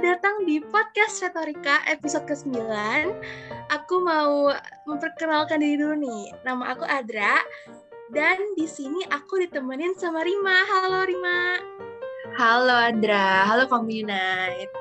selamat 0.00 0.16
datang 0.16 0.48
di 0.48 0.64
podcast 0.64 1.20
Retorika 1.20 1.84
episode 1.84 2.24
ke-9. 2.24 2.56
Aku 3.68 4.00
mau 4.00 4.48
memperkenalkan 4.88 5.60
diri 5.60 5.76
dulu 5.76 5.92
nih. 6.00 6.32
Nama 6.40 6.72
aku 6.72 6.88
Adra 6.88 7.36
dan 8.08 8.40
di 8.56 8.64
sini 8.64 9.04
aku 9.12 9.44
ditemenin 9.44 9.92
sama 10.00 10.24
Rima. 10.24 10.56
Halo 10.72 11.04
Rima. 11.04 11.60
Halo 12.32 12.72
Adra, 12.80 13.44
halo 13.44 13.68
Communite. 13.68 14.72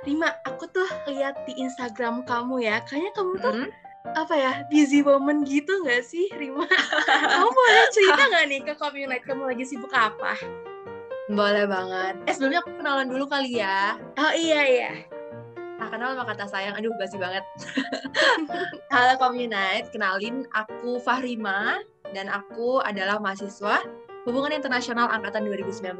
Rima, 0.00 0.32
aku 0.48 0.64
tuh 0.72 0.88
lihat 1.12 1.44
di 1.44 1.60
Instagram 1.60 2.24
kamu 2.24 2.64
ya. 2.64 2.80
Kayaknya 2.88 3.12
kamu 3.20 3.32
tuh 3.44 3.52
Hmm? 3.52 3.68
apa 4.16 4.32
ya 4.32 4.52
busy 4.72 5.04
woman 5.04 5.44
gitu 5.44 5.84
nggak 5.84 6.00
sih 6.08 6.32
Rima? 6.40 6.64
kamu 7.36 7.48
boleh 7.52 7.84
cerita 7.92 8.22
nggak 8.32 8.44
nih 8.48 8.60
ke 8.64 8.72
Communite 8.80 9.28
kamu 9.28 9.44
lagi 9.44 9.68
sibuk 9.68 9.92
apa? 9.92 10.40
Boleh 11.24 11.64
banget. 11.64 12.14
Eh 12.28 12.36
sebelumnya 12.36 12.60
aku 12.60 12.76
kenalan 12.76 13.08
dulu 13.08 13.24
kali 13.24 13.56
ya. 13.56 13.96
Oh 14.20 14.32
iya 14.36 14.60
iya. 14.68 14.92
Tak 15.80 15.96
kenal 15.96 16.12
sama 16.12 16.28
kata 16.28 16.44
sayang, 16.44 16.76
aduh 16.76 16.92
basi 17.00 17.16
banget. 17.16 17.40
halo 18.92 19.16
Communite, 19.16 19.88
kenalin 19.88 20.44
aku 20.52 21.00
Fahrima 21.00 21.80
dan 22.12 22.28
aku 22.28 22.84
adalah 22.84 23.16
mahasiswa 23.16 23.80
Hubungan 24.28 24.52
Internasional 24.52 25.08
Angkatan 25.08 25.48
2019. 25.48 25.96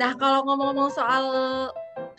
Nah 0.00 0.10
kalau 0.16 0.40
ngomong-ngomong 0.40 0.88
soal 0.88 1.24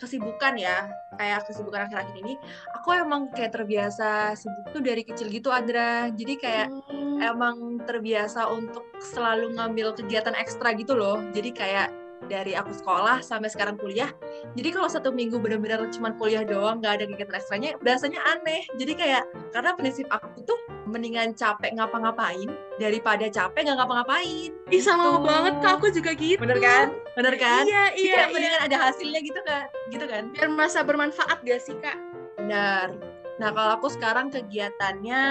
kesibukan 0.00 0.56
ya, 0.56 0.88
kayak 1.20 1.44
kesibukan 1.44 1.84
akhir-akhir 1.86 2.16
ini, 2.24 2.34
aku 2.72 2.96
emang 2.96 3.28
kayak 3.28 3.52
terbiasa 3.52 4.32
sibuk 4.34 4.72
tuh 4.72 4.80
dari 4.80 5.04
kecil 5.04 5.28
gitu 5.28 5.52
Adra. 5.52 6.08
Jadi 6.08 6.34
kayak 6.40 6.72
Hmm. 6.72 7.20
emang 7.20 7.56
terbiasa 7.84 8.48
untuk 8.48 8.88
selalu 9.12 9.52
ngambil 9.52 9.92
kegiatan 9.92 10.32
ekstra 10.32 10.72
gitu 10.72 10.96
loh. 10.96 11.20
Jadi 11.36 11.52
kayak 11.52 11.92
dari 12.30 12.54
aku 12.54 12.70
sekolah 12.70 13.18
sampai 13.20 13.50
sekarang 13.50 13.74
kuliah. 13.74 14.14
Jadi 14.54 14.70
kalau 14.70 14.86
satu 14.86 15.10
minggu 15.10 15.42
benar-benar 15.42 15.82
cuma 15.90 16.14
kuliah 16.14 16.46
doang, 16.46 16.78
nggak 16.78 17.02
ada 17.02 17.04
kegiatan 17.10 17.36
ekstranya, 17.36 17.70
rasanya 17.82 18.22
aneh. 18.22 18.62
Jadi 18.78 18.92
kayak 18.94 19.26
karena 19.50 19.74
prinsip 19.74 20.06
aku 20.14 20.46
tuh 20.46 20.58
mendingan 20.86 21.34
capek 21.34 21.74
ngapa-ngapain 21.74 22.46
daripada 22.78 23.26
capek 23.26 23.66
nggak 23.66 23.78
ngapa-ngapain. 23.82 24.50
Ih 24.70 24.82
sama 24.82 25.18
Gitu. 25.18 25.26
banget 25.26 25.54
kak, 25.58 25.72
aku 25.74 25.86
juga 25.90 26.10
gitu. 26.14 26.38
Bener 26.38 26.58
kan? 26.62 26.86
Bener 27.18 27.34
kan? 27.34 27.62
Iya 27.66 27.84
iya 27.98 28.14
kayak 28.14 28.28
iya. 28.30 28.34
mendingan 28.34 28.62
ada 28.70 28.76
hasilnya 28.78 29.20
gitu 29.26 29.40
kan? 29.42 29.64
Gitu 29.90 30.04
kan? 30.06 30.22
Biar 30.30 30.48
merasa 30.54 30.78
bermanfaat 30.86 31.42
gak 31.42 31.60
sih 31.60 31.74
kak? 31.82 31.98
Benar. 32.38 32.94
Nah 33.40 33.48
kalau 33.56 33.72
aku 33.80 33.88
sekarang 33.88 34.28
kegiatannya 34.28 35.22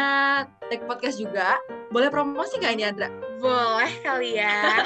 take 0.67 0.84
podcast 0.89 1.22
juga. 1.22 1.61
Boleh 1.94 2.09
promosi 2.09 2.58
nggak 2.58 2.73
ini 2.73 2.84
Andra? 2.86 3.09
Boleh 3.39 3.93
kali 4.03 4.35
ya. 4.35 4.83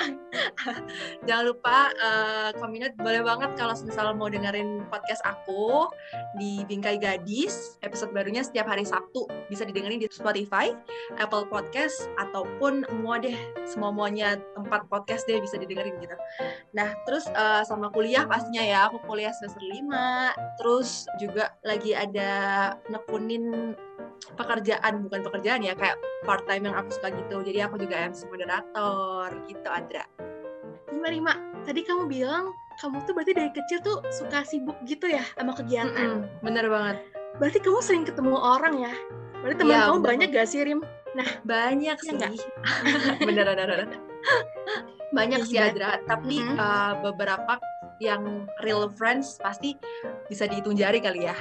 Jangan 1.27 1.45
lupa 1.45 1.89
uh, 1.97 2.49
Kominat 2.57 2.93
boleh 2.97 3.25
banget 3.25 3.53
kalau 3.57 3.73
misal 3.81 4.13
mau 4.13 4.29
dengerin 4.29 4.85
podcast 4.89 5.21
aku 5.25 5.89
di 6.37 6.61
Bingkai 6.69 7.01
Gadis 7.01 7.77
episode 7.81 8.13
barunya 8.13 8.45
setiap 8.45 8.69
hari 8.69 8.85
Sabtu 8.85 9.25
bisa 9.49 9.65
didengerin 9.65 10.01
di 10.01 10.07
Spotify, 10.09 10.73
Apple 11.17 11.49
Podcast 11.49 12.09
ataupun 12.21 12.85
semua 12.85 13.17
deh 13.17 13.37
semua 13.65 13.89
muanya 13.89 14.37
tempat 14.53 14.85
podcast 14.89 15.25
deh 15.25 15.41
bisa 15.41 15.57
didengerin 15.57 15.97
gitu. 15.97 16.17
Nah 16.77 16.93
terus 17.09 17.25
uh, 17.33 17.65
sama 17.65 17.89
kuliah 17.89 18.25
pastinya 18.29 18.61
ya 18.61 18.79
aku 18.89 19.01
kuliah 19.09 19.33
semester 19.33 19.61
5 19.65 20.61
terus 20.61 21.09
juga 21.17 21.53
lagi 21.65 21.97
ada 21.97 22.31
nekunin 22.89 23.73
pekerjaan 24.35 25.03
bukan 25.03 25.19
pekerjaan 25.21 25.61
ya 25.61 25.73
kayak 25.75 25.95
part 26.23 26.43
time 26.47 26.67
yang 26.67 26.75
aku 26.75 26.89
suka 26.95 27.11
gitu 27.11 27.43
jadi 27.43 27.67
aku 27.67 27.75
juga 27.79 27.99
MC 27.99 28.25
moderator 28.31 29.29
gitu 29.47 29.67
Adra 29.67 30.05
Rima, 30.93 31.09
Rima, 31.09 31.33
tadi 31.67 31.81
kamu 31.83 32.07
bilang 32.07 32.53
kamu 32.79 33.03
tuh 33.03 33.11
berarti 33.11 33.33
dari 33.35 33.51
kecil 33.51 33.83
tuh 33.83 33.99
suka 34.09 34.41
sibuk 34.47 34.77
gitu 34.87 35.05
ya 35.05 35.21
sama 35.35 35.53
kegiatan. 35.53 36.23
Mm-mm, 36.23 36.41
bener 36.41 36.65
banget 36.71 36.97
Berarti 37.41 37.59
kamu 37.59 37.79
sering 37.81 38.05
ketemu 38.05 38.37
orang 38.37 38.77
ya? 38.77 38.93
Berarti 39.41 39.57
teman 39.59 39.73
Iya, 39.73 39.81
kamu 39.89 39.97
bener. 39.99 40.09
banyak 40.13 40.29
gak 40.31 40.47
sih, 40.47 40.59
Rim? 40.63 40.79
banyak 41.43 41.97
Iya 41.97 42.05
sih 42.07 42.13
nggak? 42.17 42.31
bener 43.27 43.45
bener 43.45 43.67
bener. 43.69 43.99
banyak 45.13 45.41
Iya, 45.43 45.49
sih 45.49 45.57
Adra 45.61 46.01
tapi 46.07 46.41
Mm-mm. 46.41 46.57
uh, 46.57 46.93
beberapa 47.05 47.53
yang 48.03 48.45
real 48.61 48.91
friends 48.91 49.39
pasti 49.39 49.79
bisa 50.27 50.47
dihitung 50.47 50.75
jari 50.75 50.99
kali 50.99 51.27
ya 51.27 51.37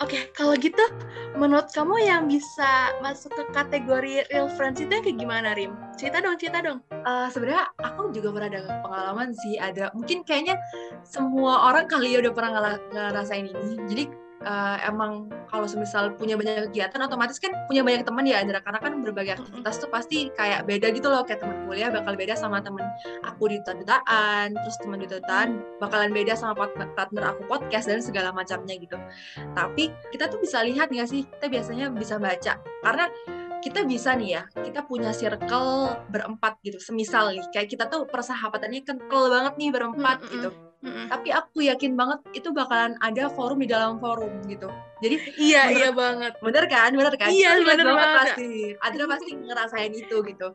Oke, 0.00 0.32
kalau 0.32 0.56
gitu 0.56 0.80
menurut 1.36 1.68
kamu 1.72 2.04
yang 2.04 2.24
bisa 2.24 2.92
masuk 3.04 3.32
ke 3.36 3.44
kategori 3.52 4.28
real 4.32 4.48
friends 4.56 4.80
itu 4.80 4.88
yang 4.88 5.04
kayak 5.04 5.18
gimana, 5.20 5.48
Rim? 5.52 5.76
Cerita 5.96 6.24
dong, 6.24 6.36
cerita 6.40 6.64
dong. 6.64 6.80
Uh, 7.04 7.28
sebenarnya 7.28 7.68
aku 7.80 8.12
juga 8.12 8.32
pernah 8.32 8.48
ada 8.48 8.60
pengalaman 8.80 9.28
sih 9.36 9.60
ada 9.60 9.92
mungkin 9.92 10.24
kayaknya 10.24 10.56
semua 11.04 11.72
orang 11.72 11.88
kali 11.88 12.16
ya 12.16 12.20
udah 12.24 12.32
pernah 12.32 12.50
ngera- 12.56 12.84
ngerasain 12.92 13.46
ini 13.48 13.76
jadi 13.88 14.04
uh, 14.44 14.76
emang 14.84 15.28
kalau 15.50 15.66
semisal 15.66 16.14
punya 16.14 16.38
banyak 16.38 16.70
kegiatan 16.70 17.00
otomatis 17.04 17.36
kan 17.42 17.52
punya 17.66 17.82
banyak 17.84 18.02
teman 18.06 18.24
ya 18.24 18.40
Andra. 18.40 18.60
Karena 18.62 18.80
kan 18.80 18.92
berbagai 19.02 19.40
aktivitas 19.40 19.80
tuh 19.82 19.90
pasti 19.92 20.28
kayak 20.32 20.64
beda 20.64 20.92
gitu 20.94 21.08
loh. 21.10 21.22
Kayak 21.26 21.44
teman 21.44 21.66
kuliah 21.66 21.88
bakal 21.92 22.14
beda 22.16 22.34
sama 22.38 22.62
temen 22.64 22.84
aku 23.24 23.52
di 23.52 23.58
dutaan 23.60 24.52
terus 24.56 24.76
teman 24.80 24.98
di 25.00 25.08
dutaan 25.08 25.60
bakalan 25.78 26.10
beda 26.10 26.34
sama 26.36 26.56
part- 26.56 26.76
partner 26.96 27.36
aku 27.36 27.42
podcast 27.48 27.88
dan 27.88 28.00
segala 28.00 28.32
macamnya 28.32 28.76
gitu. 28.76 28.96
Tapi 29.56 29.92
kita 30.12 30.28
tuh 30.30 30.40
bisa 30.40 30.62
lihat 30.64 30.88
nggak 30.88 31.08
sih? 31.08 31.26
Kita 31.26 31.46
biasanya 31.50 31.92
bisa 31.92 32.16
baca. 32.16 32.60
Karena 32.60 33.06
kita 33.60 33.84
bisa 33.84 34.16
nih 34.16 34.40
ya, 34.40 34.42
kita 34.56 34.88
punya 34.88 35.12
circle 35.12 35.92
berempat 36.08 36.56
gitu. 36.64 36.80
Semisal 36.80 37.36
nih, 37.36 37.44
kayak 37.52 37.68
kita 37.68 37.84
tuh 37.92 38.08
persahabatannya 38.08 38.80
kental 38.88 39.28
banget 39.28 39.54
nih 39.60 39.68
berempat 39.68 40.18
Mm-mm. 40.24 40.32
gitu. 40.32 40.69
Mm-mm. 40.80 41.12
Tapi 41.12 41.28
aku 41.28 41.60
yakin 41.60 41.92
banget 41.92 42.24
itu 42.32 42.48
bakalan 42.50 42.96
ada 42.98 43.28
forum 43.28 43.60
di 43.60 43.68
dalam 43.68 44.00
forum 44.00 44.32
gitu. 44.48 44.64
Jadi 45.00 45.16
Iya, 45.36 45.68
Menurut- 45.68 45.76
iya 45.76 45.90
banget. 45.92 46.32
bener 46.40 46.64
kan, 46.66 46.90
bener 46.96 47.14
kan? 47.14 47.28
Iya, 47.28 47.48
relate 47.54 47.68
bener 47.76 47.86
banget. 47.86 48.16
pasti. 48.16 48.50
Adra 48.80 49.04
pasti 49.06 49.30
ngerasain 49.34 49.92
itu 49.92 50.16
gitu. 50.24 50.48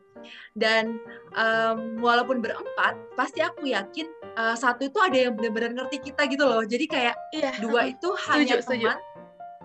Dan 0.52 0.98
em, 1.32 1.78
walaupun 1.98 2.42
berempat, 2.42 2.98
pasti 3.14 3.38
aku 3.38 3.66
yakin 3.66 4.06
eh, 4.34 4.52
satu 4.54 4.84
itu 4.84 4.98
ada 4.98 5.14
yang 5.16 5.32
bener-bener 5.32 5.70
ngerti 5.72 6.02
kita 6.02 6.26
gitu 6.26 6.42
loh. 6.42 6.60
Jadi 6.60 6.84
kayak 6.86 7.14
Iya. 7.30 7.50
dua 7.58 7.86
itu 7.94 8.10
hanya 8.26 8.58
setuju. 8.58 8.90
teman 8.90 8.98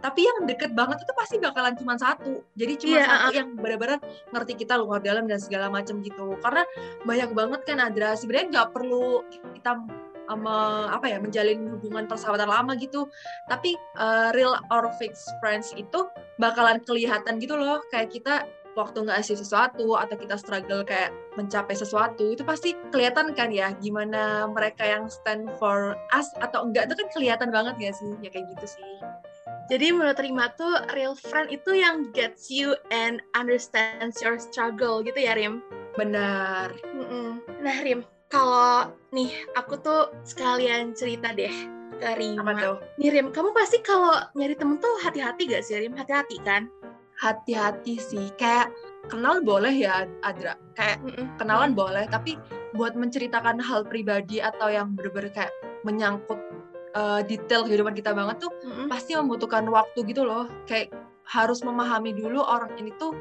tapi 0.02 0.26
yang 0.26 0.50
deket 0.50 0.74
banget 0.74 0.98
itu 0.98 1.14
pasti 1.14 1.38
bakalan 1.38 1.78
cuma 1.78 1.94
satu 1.94 2.42
jadi 2.58 2.74
cuma 2.74 2.98
Iya, 2.98 3.06
satu 3.06 3.34
yang 3.38 3.50
benar-benar 3.54 4.02
ngerti 4.34 4.54
kita 4.58 4.74
luar 4.74 4.98
dalam 4.98 5.30
dan 5.30 5.38
segala 5.38 5.70
macam 5.70 6.02
gitu 6.02 6.42
karena 6.42 6.66
banyak 7.06 7.30
banget 7.30 7.62
kan 7.70 7.78
Adra 7.78 8.18
sebenarnya 8.18 8.50
nggak 8.50 8.70
perlu 8.74 9.22
kita 9.54 9.78
sama 10.32 10.88
apa 10.88 11.12
ya 11.12 11.18
menjalin 11.20 11.68
hubungan 11.76 12.08
persahabatan 12.08 12.48
lama 12.48 12.74
gitu. 12.80 13.12
Tapi 13.52 13.76
uh, 14.00 14.32
real 14.32 14.56
or 14.72 14.88
fixed 14.96 15.28
friends 15.44 15.76
itu 15.76 16.08
bakalan 16.40 16.80
kelihatan 16.88 17.38
gitu 17.44 17.60
loh. 17.60 17.84
Kayak 17.92 18.16
kita 18.16 18.36
waktu 18.80 19.04
nggak 19.04 19.20
ngasih 19.20 19.36
sesuatu 19.36 20.00
atau 20.00 20.16
kita 20.16 20.40
struggle 20.40 20.88
kayak 20.88 21.12
mencapai 21.36 21.76
sesuatu 21.76 22.32
itu 22.32 22.40
pasti 22.48 22.72
kelihatan 22.88 23.36
kan 23.36 23.52
ya 23.52 23.76
gimana 23.84 24.48
mereka 24.48 24.88
yang 24.88 25.12
stand 25.12 25.52
for 25.60 26.00
us 26.16 26.32
atau 26.40 26.64
enggak 26.64 26.88
itu 26.88 26.96
kan 26.96 27.08
kelihatan 27.12 27.50
banget 27.52 27.76
gak 27.76 27.96
sih? 28.00 28.12
Ya 28.24 28.32
kayak 28.32 28.48
gitu 28.56 28.80
sih. 28.80 28.84
Jadi 29.68 29.92
menurut 29.96 30.20
Rima 30.20 30.52
tuh 30.56 30.84
real 30.92 31.16
friend 31.16 31.48
itu 31.52 31.80
yang 31.80 32.12
gets 32.12 32.52
you 32.52 32.76
and 32.92 33.24
understands 33.36 34.20
your 34.20 34.36
struggle 34.36 35.00
gitu 35.00 35.16
ya, 35.16 35.36
Rim? 35.36 35.64
benar. 35.96 36.72
Mm-mm. 36.96 37.44
Nah, 37.60 37.78
Rim, 37.84 38.04
kalau 38.32 38.88
nih 39.12 39.30
aku 39.60 39.76
tuh 39.84 40.10
sekalian 40.24 40.96
cerita 40.96 41.36
deh 41.36 41.52
ke 42.00 42.10
Rima. 42.18 42.42
apa 42.42 42.52
tuh 42.58 42.76
Nih, 42.98 43.12
Rim, 43.14 43.30
kamu 43.30 43.52
pasti 43.54 43.84
kalau 43.84 44.16
nyari 44.34 44.56
temen 44.56 44.80
tuh 44.80 44.96
hati-hati 45.04 45.52
gak 45.52 45.62
sih, 45.62 45.78
Rim? 45.78 45.94
Hati-hati 45.94 46.40
kan? 46.42 46.72
hati-hati 47.22 48.02
sih 48.02 48.34
kayak 48.34 48.74
kenal 49.06 49.46
boleh 49.46 49.70
ya 49.70 50.10
Adra 50.26 50.58
kayak 50.74 50.98
Mm-mm. 51.06 51.38
kenalan 51.38 51.78
boleh 51.78 52.10
tapi 52.10 52.34
buat 52.74 52.98
menceritakan 52.98 53.62
hal 53.62 53.86
pribadi 53.86 54.42
atau 54.42 54.74
yang 54.74 54.98
bener-bener 54.98 55.30
kayak 55.30 55.54
menyangkut 55.86 56.42
uh, 56.98 57.22
detail 57.22 57.62
kehidupan 57.70 57.94
kita 57.94 58.18
banget 58.18 58.42
tuh 58.42 58.52
Mm-mm. 58.66 58.90
pasti 58.90 59.14
membutuhkan 59.14 59.70
waktu 59.70 60.02
gitu 60.10 60.26
loh 60.26 60.50
kayak 60.66 60.90
harus 61.30 61.62
memahami 61.62 62.18
dulu 62.18 62.42
orang 62.42 62.74
ini 62.82 62.90
tuh 62.98 63.14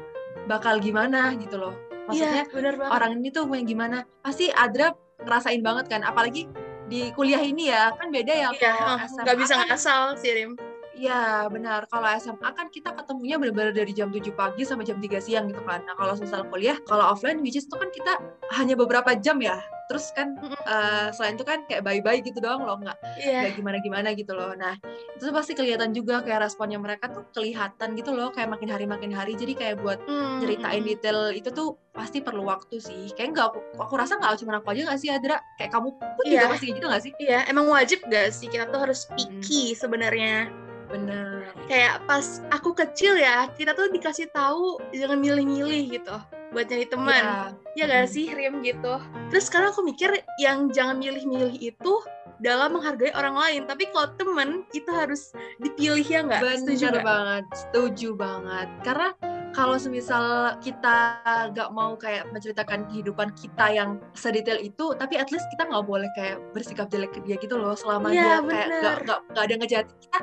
bakal 0.49 0.81
gimana 0.81 1.37
gitu 1.37 1.61
loh 1.61 1.77
maksudnya 2.09 2.43
Iya, 2.45 2.53
bener 2.53 2.73
banget. 2.79 2.91
orang 2.95 3.11
ini 3.19 3.29
tuh 3.29 3.43
yang 3.51 3.67
gimana 3.67 3.97
pasti 4.21 4.49
Adra 4.49 4.93
ngerasain 5.21 5.61
banget 5.61 5.85
kan 5.89 6.01
apalagi 6.01 6.49
di 6.91 7.13
kuliah 7.15 7.39
ini 7.39 7.71
ya 7.71 7.93
kan 7.95 8.11
beda 8.11 8.33
ya 8.33 8.49
Iya, 8.51 8.73
nggak 9.21 9.37
bisa 9.39 9.53
kan, 9.55 9.67
ngasal 9.71 10.03
sih, 10.19 10.31
Rim. 10.35 10.53
Iya 10.91 11.47
benar. 11.47 11.87
Kalau 11.87 12.03
SMA 12.19 12.49
kan 12.51 12.67
kita 12.67 12.91
ketemunya 12.93 13.39
benar-benar 13.39 13.71
dari 13.73 13.95
jam 13.95 14.11
7 14.11 14.21
pagi 14.35 14.67
sampai 14.67 14.85
jam 14.85 14.99
3 14.99 15.17
siang 15.23 15.47
gitu 15.49 15.63
kan. 15.63 15.81
Nah 15.87 15.95
kalau 15.95 16.13
misal 16.19 16.43
kuliah, 16.51 16.77
kalau 16.83 17.15
offline 17.15 17.39
which 17.41 17.55
is 17.57 17.65
itu 17.65 17.73
kan 17.79 17.89
kita 17.89 18.19
hanya 18.59 18.75
beberapa 18.75 19.15
jam 19.17 19.39
ya. 19.41 19.55
Terus 19.91 20.15
kan 20.15 20.39
uh, 20.63 21.11
selain 21.11 21.35
itu 21.35 21.43
kan 21.43 21.67
kayak 21.67 21.83
bye 21.83 21.99
bye 21.99 22.15
gitu 22.17 22.39
doang 22.39 22.63
loh 22.63 22.79
nggak 22.79 22.95
Iya. 23.19 23.43
nggak 23.43 23.53
gimana 23.59 23.77
gimana 23.79 24.09
gitu 24.15 24.31
loh 24.31 24.55
nah 24.55 24.79
itu 25.11 25.23
tuh 25.27 25.35
pasti 25.35 25.51
kelihatan 25.51 25.91
juga 25.91 26.23
kayak 26.23 26.47
responnya 26.47 26.79
mereka 26.79 27.11
tuh 27.11 27.27
kelihatan 27.35 27.91
gitu 27.93 28.15
loh 28.15 28.31
kayak 28.31 28.47
makin 28.47 28.71
hari 28.71 28.87
makin 28.87 29.11
hari 29.11 29.35
jadi 29.35 29.51
kayak 29.53 29.75
buat 29.79 29.99
Hmm, 30.07 30.39
ceritain 30.39 30.79
hmm. 30.79 30.89
detail 30.89 31.19
itu 31.29 31.51
tuh 31.51 31.75
pasti 31.91 32.23
perlu 32.23 32.47
waktu 32.47 32.79
sih 32.79 33.11
kayak 33.11 33.35
nggak 33.35 33.47
aku, 33.51 33.59
aku 33.75 33.93
rasa 33.99 34.15
nggak 34.15 34.39
cuma 34.39 34.57
aku 34.57 34.71
aja 34.71 34.87
nggak 34.87 34.99
sih 34.99 35.11
Adra 35.11 35.37
kayak 35.59 35.75
kamu 35.75 35.91
pun 35.91 36.23
Iya. 36.23 36.31
juga 36.39 36.47
pasti 36.55 36.65
gitu 36.71 36.85
nggak 36.87 37.03
sih 37.03 37.11
Iya, 37.19 37.39
emang 37.45 37.67
wajib 37.67 37.99
gak 38.07 38.31
sih 38.31 38.47
kita 38.47 38.71
tuh 38.71 38.79
harus 38.79 39.03
picky 39.11 39.75
sebenarnya. 39.75 40.47
Bener 40.91 41.47
Kayak 41.65 42.03
pas 42.03 42.25
aku 42.51 42.75
kecil 42.75 43.15
ya, 43.15 43.47
kita 43.55 43.71
tuh 43.71 43.87
dikasih 43.89 44.27
tahu 44.29 44.75
jangan 44.91 45.17
milih-milih 45.17 45.99
gitu 45.99 46.15
buat 46.51 46.67
nyari 46.67 46.83
teman. 46.83 47.55
Ya 47.73 47.87
gak 47.87 48.05
Mm. 48.05 48.11
sih, 48.11 48.27
Rim 48.27 48.59
gitu. 48.59 48.99
Terus 49.31 49.47
sekarang 49.47 49.71
aku 49.71 49.87
mikir 49.87 50.11
yang 50.35 50.67
jangan 50.69 50.99
milih-milih 50.99 51.55
itu 51.55 51.93
dalam 52.41 52.75
menghargai 52.75 53.15
orang 53.15 53.39
lain. 53.39 53.61
Tapi 53.63 53.87
kalau 53.95 54.11
temen 54.19 54.67
itu 54.75 54.91
harus 54.91 55.31
dipilih 55.63 56.03
ya 56.03 56.19
nggak? 56.27 56.41
Setuju 56.59 56.85
nggak? 56.91 57.05
banget, 57.05 57.43
setuju 57.55 58.09
banget. 58.19 58.67
Karena 58.83 59.07
kalau 59.51 59.75
semisal 59.75 60.55
kita 60.59 61.19
nggak 61.51 61.69
mau 61.71 61.95
kayak 61.95 62.27
menceritakan 62.31 62.87
kehidupan 62.87 63.31
kita 63.35 63.65
yang 63.71 63.89
sedetail 64.11 64.59
itu, 64.59 64.91
tapi 64.95 65.15
at 65.15 65.31
least 65.31 65.47
kita 65.55 65.67
nggak 65.67 65.87
boleh 65.87 66.07
kayak 66.15 66.39
bersikap 66.51 66.91
jelek 66.91 67.15
ke 67.15 67.19
dia 67.23 67.39
gitu 67.39 67.55
loh. 67.55 67.75
Selama 67.75 68.11
Iya, 68.11 68.19
dia 68.19 68.27
kayak 68.43 68.67
bener. 68.67 68.97
nggak 69.07 69.19
nggak 69.31 69.43
ada 69.47 69.55
ngejahatin 69.55 69.95
kita, 70.03 70.19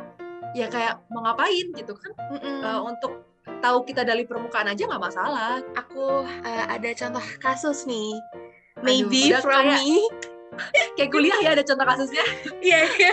ya 0.56 0.66
kayak 0.68 1.04
mau 1.08 1.24
ngapain 1.24 1.66
gitu 1.72 1.92
kan? 1.92 2.12
Mm-mm. 2.32 2.58
Eh, 2.64 2.80
untuk 2.84 3.12
tahu 3.58 3.82
kita 3.82 4.04
dari 4.04 4.22
permukaan 4.22 4.70
aja 4.70 4.86
nggak 4.86 5.02
masalah. 5.02 5.60
aku 5.74 6.22
uh, 6.24 6.64
ada 6.68 6.90
contoh 6.94 7.24
kasus 7.40 7.84
nih. 7.84 8.14
Aduh, 8.78 8.84
Maybe 8.86 9.34
udah 9.34 9.42
from 9.42 9.64
kayak- 9.66 9.82
me. 9.82 9.98
Kayak 10.98 11.14
kuliah 11.14 11.38
ya 11.38 11.50
ada 11.54 11.62
contoh 11.62 11.86
kasusnya. 11.86 12.24
Iya, 12.58 12.82
iya. 12.90 13.12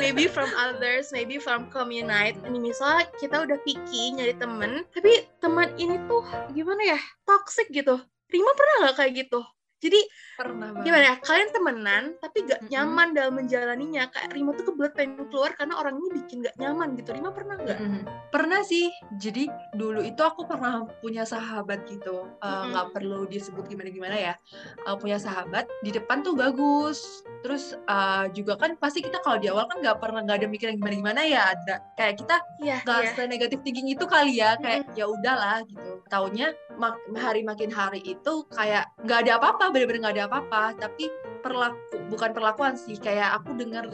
maybe 0.00 0.24
from 0.24 0.48
others, 0.56 1.12
maybe 1.12 1.36
from 1.36 1.68
community. 1.68 2.32
Ini 2.40 2.56
misalnya 2.56 3.12
kita 3.20 3.44
udah 3.44 3.60
picky 3.60 4.16
nyari 4.16 4.32
temen, 4.40 4.88
tapi 4.96 5.28
teman 5.44 5.68
ini 5.76 6.00
tuh 6.08 6.24
gimana 6.56 6.96
ya, 6.96 7.00
toxic 7.28 7.68
gitu. 7.68 8.00
Rima 8.32 8.52
pernah 8.56 8.74
nggak 8.88 8.96
kayak 8.96 9.12
gitu? 9.26 9.40
Jadi 9.80 10.00
Pernah 10.36 10.68
banget. 10.72 10.84
gimana 10.84 11.04
ya, 11.04 11.14
kalian 11.20 11.50
temenan 11.50 12.02
tapi 12.16 12.44
gak 12.44 12.60
Mm-mm. 12.60 12.72
nyaman 12.72 13.08
dalam 13.12 13.32
menjalaninya. 13.34 14.08
Kayak 14.08 14.30
Rima 14.30 14.52
tuh 14.52 14.64
kebelet 14.68 14.92
pengen 14.92 15.24
keluar 15.28 15.52
karena 15.52 15.74
orang 15.76 15.96
ini 15.96 16.08
bikin 16.20 16.36
gak 16.40 16.56
nyaman 16.56 16.96
gitu. 16.96 17.12
Rima 17.12 17.32
pernah 17.32 17.56
nggak? 17.56 17.78
Mm-mm. 17.80 18.02
Pernah 18.28 18.60
sih. 18.60 18.92
Jadi 19.16 19.48
dulu 19.72 20.00
itu 20.00 20.20
aku 20.20 20.44
pernah 20.44 20.84
punya 21.00 21.24
sahabat 21.24 21.84
gitu. 21.84 22.28
Eh. 22.38 22.64
Nggak 22.70 22.92
perlu 22.92 23.24
disebut 23.24 23.64
gimana-gimana 23.66 24.16
ya. 24.16 24.34
Eh, 24.84 24.96
punya 24.96 25.16
sahabat 25.16 25.64
di 25.80 25.90
depan 25.90 26.20
tuh 26.20 26.36
bagus. 26.36 27.24
Terus 27.40 27.72
eh, 27.74 28.24
juga 28.32 28.56
kan 28.56 28.76
pasti 28.76 29.00
kita 29.00 29.20
kalau 29.20 29.40
di 29.40 29.48
awal 29.48 29.64
kan 29.64 29.80
nggak 29.80 29.96
pernah 29.96 30.20
nggak 30.20 30.44
ada 30.44 30.48
mikirin 30.48 30.76
gimana-gimana 30.76 31.24
ya. 31.24 31.52
Ada 31.52 31.74
kayak 31.96 32.14
kita 32.20 32.36
Iya, 32.60 32.76
nggak 32.84 33.00
iya. 33.16 33.24
negatif 33.24 33.58
thinking 33.64 33.88
itu 33.88 34.04
kali 34.04 34.36
ya. 34.36 34.56
Kayak 34.56 34.92
ya 34.92 35.08
udahlah 35.08 35.64
gitu. 35.64 36.04
Taunya 36.06 36.52
mak- 36.76 37.00
hari 37.16 37.40
makin 37.40 37.68
hari 37.68 38.04
itu 38.04 38.44
kayak 38.52 38.84
nggak 39.00 39.24
ada 39.24 39.32
apa-apa, 39.36 39.69
bener-bener 39.72 40.00
nggak 40.06 40.16
ada 40.18 40.24
apa-apa. 40.30 40.62
Tapi 40.76 41.04
perlaku 41.40 41.78
bukan 42.10 42.30
perlakuan 42.36 42.74
sih. 42.76 42.98
Kayak 42.98 43.42
aku 43.42 43.56
dengar 43.56 43.88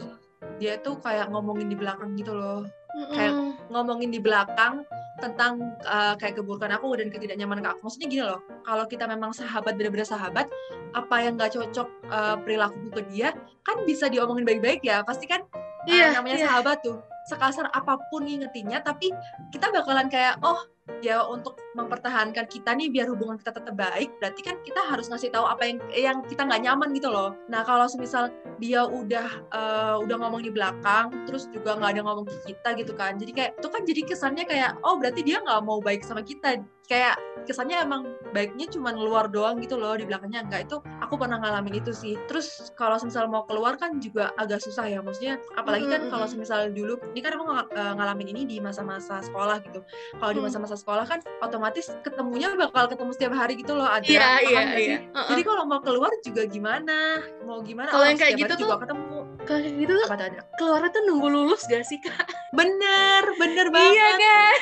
dia 0.57 0.77
tuh 0.81 0.97
kayak 1.01 1.29
ngomongin 1.33 1.69
di 1.69 1.77
belakang 1.77 2.13
gitu 2.17 2.33
loh 2.33 2.65
kayak 3.13 3.33
Mm-mm. 3.33 3.69
ngomongin 3.69 4.09
di 4.09 4.17
belakang 4.17 4.81
tentang 5.17 5.77
uh, 5.85 6.13
kayak 6.17 6.37
keburukan 6.37 6.69
aku 6.77 6.93
dan 6.97 7.09
ketidaknyamanan 7.09 7.65
ke 7.65 7.69
aku. 7.73 7.81
Maksudnya 7.89 8.07
gini 8.09 8.23
loh, 8.25 8.41
kalau 8.65 8.85
kita 8.85 9.09
memang 9.09 9.33
sahabat 9.33 9.73
bener-bener 9.77 10.05
sahabat, 10.05 10.45
apa 10.93 11.15
yang 11.21 11.37
nggak 11.37 11.57
cocok 11.57 11.87
uh, 12.09 12.35
perilaku 12.41 12.89
ke 12.93 13.01
dia 13.09 13.33
kan 13.65 13.81
bisa 13.85 14.09
diomongin 14.09 14.45
baik-baik 14.45 14.81
ya. 14.85 15.01
Pasti 15.05 15.25
kan 15.25 15.45
uh, 15.45 15.89
Iya, 15.89 16.17
namanya 16.17 16.37
iya. 16.37 16.45
sahabat 16.49 16.81
tuh 16.85 16.97
sekasar 17.27 17.67
apa 17.75 17.99
pun 18.09 18.23
ngingetinnya, 18.23 18.79
tapi 18.81 19.11
kita 19.51 19.67
bakalan 19.69 20.07
kayak 20.07 20.39
oh 20.41 20.63
ya 21.03 21.19
untuk 21.27 21.59
mempertahankan 21.75 22.47
kita 22.47 22.71
nih 22.71 22.87
biar 22.87 23.11
hubungan 23.11 23.35
kita 23.35 23.59
tetap 23.59 23.75
baik, 23.75 24.07
berarti 24.23 24.39
kan 24.39 24.55
kita 24.63 24.79
harus 24.87 25.11
ngasih 25.11 25.29
tahu 25.35 25.43
apa 25.43 25.67
yang 25.67 25.77
yang 25.91 26.17
kita 26.23 26.47
nggak 26.47 26.63
nyaman 26.63 26.95
gitu 26.95 27.11
loh. 27.11 27.35
Nah 27.51 27.67
kalau 27.67 27.91
semisal 27.91 28.31
dia 28.57 28.87
udah 28.87 29.27
uh, 29.51 29.95
udah 29.99 30.15
ngomong 30.15 30.47
di 30.47 30.51
belakang, 30.55 31.11
terus 31.27 31.51
juga 31.51 31.75
nggak 31.75 31.99
ada 31.99 32.01
ngomong 32.07 32.25
ke 32.31 32.55
kita 32.55 32.69
gitu 32.79 32.95
kan, 32.95 33.19
jadi 33.19 33.31
kayak 33.35 33.51
itu 33.59 33.67
kan 33.67 33.81
jadi 33.83 34.01
kesannya 34.07 34.43
kayak 34.47 34.71
oh 34.87 34.95
berarti 34.95 35.21
dia 35.27 35.43
nggak 35.43 35.59
mau 35.67 35.83
baik 35.83 36.07
sama 36.07 36.23
kita, 36.23 36.63
kayak 36.87 37.19
kesannya 37.43 37.83
emang 37.83 38.07
baiknya 38.31 38.67
cuma 38.71 38.91
luar 38.95 39.27
doang 39.27 39.59
gitu 39.59 39.79
loh 39.79 39.95
di 39.95 40.03
belakangnya 40.03 40.43
enggak 40.47 40.67
itu 40.67 40.77
aku 41.03 41.19
pernah 41.19 41.39
ngalamin 41.39 41.83
itu 41.83 41.91
sih. 41.91 42.15
Terus 42.31 42.71
kalau 42.79 42.95
semisal 42.95 43.27
mau 43.27 43.43
keluar 43.43 43.75
kan 43.75 43.99
juga 43.99 44.31
agak 44.39 44.63
susah 44.63 44.87
ya 44.87 45.03
maksudnya 45.03 45.35
apalagi 45.59 45.87
kan 45.87 46.07
kalau 46.07 46.27
semisal 46.27 46.71
dulu 46.71 46.95
ini 47.17 47.23
kan 47.23 47.33
aku 47.33 47.43
ng- 47.47 47.69
eh, 47.71 47.93
ngalamin 47.95 48.27
ini 48.29 48.41
di 48.45 48.57
masa-masa 48.59 49.17
sekolah 49.19 49.57
gitu 49.59 49.81
kalau 50.13 50.29
di 50.29 50.37
Hmm. 50.37 50.45
masa-masa 50.47 50.75
sekolah 50.75 51.03
kan 51.03 51.19
otomatis 51.39 51.89
ketemunya 51.99 52.53
bakal 52.55 52.85
ketemu 52.85 53.11
setiap 53.11 53.33
hari 53.33 53.57
gitu 53.57 53.73
loh 53.73 53.89
ada 53.89 54.05
Iya, 54.05 54.21
iya, 54.39 54.59
nggak 54.61 54.77
sih? 54.77 54.85
iya. 54.85 54.97
Uh-uh. 55.07 55.27
jadi 55.27 55.41
kalau 55.41 55.63
mau 55.65 55.81
keluar 55.81 56.13
juga 56.21 56.45
gimana 56.45 56.97
mau 57.41 57.59
gimana 57.59 57.89
Kalau 57.89 58.05
orang 58.05 58.13
yang 58.13 58.21
kayak 58.21 58.33
gitu 58.37 58.53
tuh- 58.55 58.77
ketemu 58.77 59.17
Kalau 59.39 59.59
kayak 59.59 59.75
gitu 59.79 59.93
tuh 59.95 60.07
keluarnya 60.53 60.89
tuh 60.91 61.01
nunggu 61.03 61.27
lulus 61.27 61.61
gak 61.65 61.81
sih, 61.81 61.97
Kak? 61.97 62.27
bener 62.51 63.23
bener 63.35 63.67
banget 63.69 63.95
Iya 63.95 64.09
kan? 64.17 64.53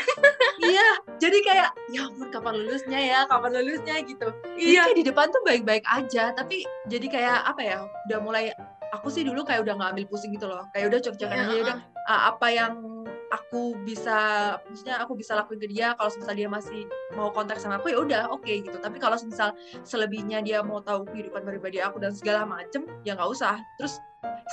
iya 0.63 0.88
jadi 1.18 1.38
kayak 1.42 1.69
ya 1.90 2.01
ampun 2.06 2.28
kapan 2.30 2.54
lulusnya 2.58 3.00
ya 3.00 3.19
kapan 3.25 3.51
lulusnya 3.56 3.96
gitu 4.01 4.28
Jadi 4.56 4.72
Iya. 4.72 4.81
kayak 4.86 4.96
di 4.96 5.06
depan 5.06 5.28
tuh 5.28 5.42
baik-baik 5.44 5.84
aja, 5.86 6.31
tapi 6.31 6.56
jadi 6.86 7.08
kayak 7.08 7.38
apa 7.46 7.62
ya? 7.62 7.78
Udah 8.06 8.19
mulai 8.19 8.44
aku 8.96 9.08
sih 9.12 9.24
dulu 9.28 9.44
kayak 9.44 9.62
udah 9.68 9.74
nggak 9.76 9.90
ambil 9.96 10.06
pusing 10.08 10.32
gitu 10.32 10.48
loh. 10.48 10.64
Kayak 10.72 10.86
udah 10.92 11.00
cocok-cokan 11.04 11.38
Iya, 11.38 11.46
aja 11.46 11.56
udah 11.66 11.78
ah, 12.08 12.22
apa 12.32 12.48
yang 12.52 12.74
aku 13.36 13.76
bisa 13.84 14.18
maksudnya 14.64 14.96
aku 15.04 15.14
bisa 15.20 15.36
lakuin 15.36 15.60
ke 15.60 15.68
dia 15.68 15.92
kalau 16.00 16.10
misal 16.16 16.36
dia 16.36 16.50
masih 16.50 16.82
mau 17.14 17.30
kontak 17.36 17.60
sama 17.60 17.78
aku 17.78 17.92
ya 17.92 18.00
udah 18.00 18.22
oke 18.32 18.48
gitu. 18.48 18.78
Tapi 18.80 18.98
kalau 18.98 19.20
misal 19.20 19.52
selebihnya 19.84 20.40
dia 20.40 20.64
mau 20.64 20.80
tahu 20.80 21.04
kehidupan 21.12 21.44
pribadi 21.44 21.84
aku 21.84 22.00
dan 22.00 22.16
segala 22.16 22.48
macem 22.48 22.88
ya 23.04 23.14
nggak 23.14 23.30
usah. 23.30 23.60
Terus 23.78 24.00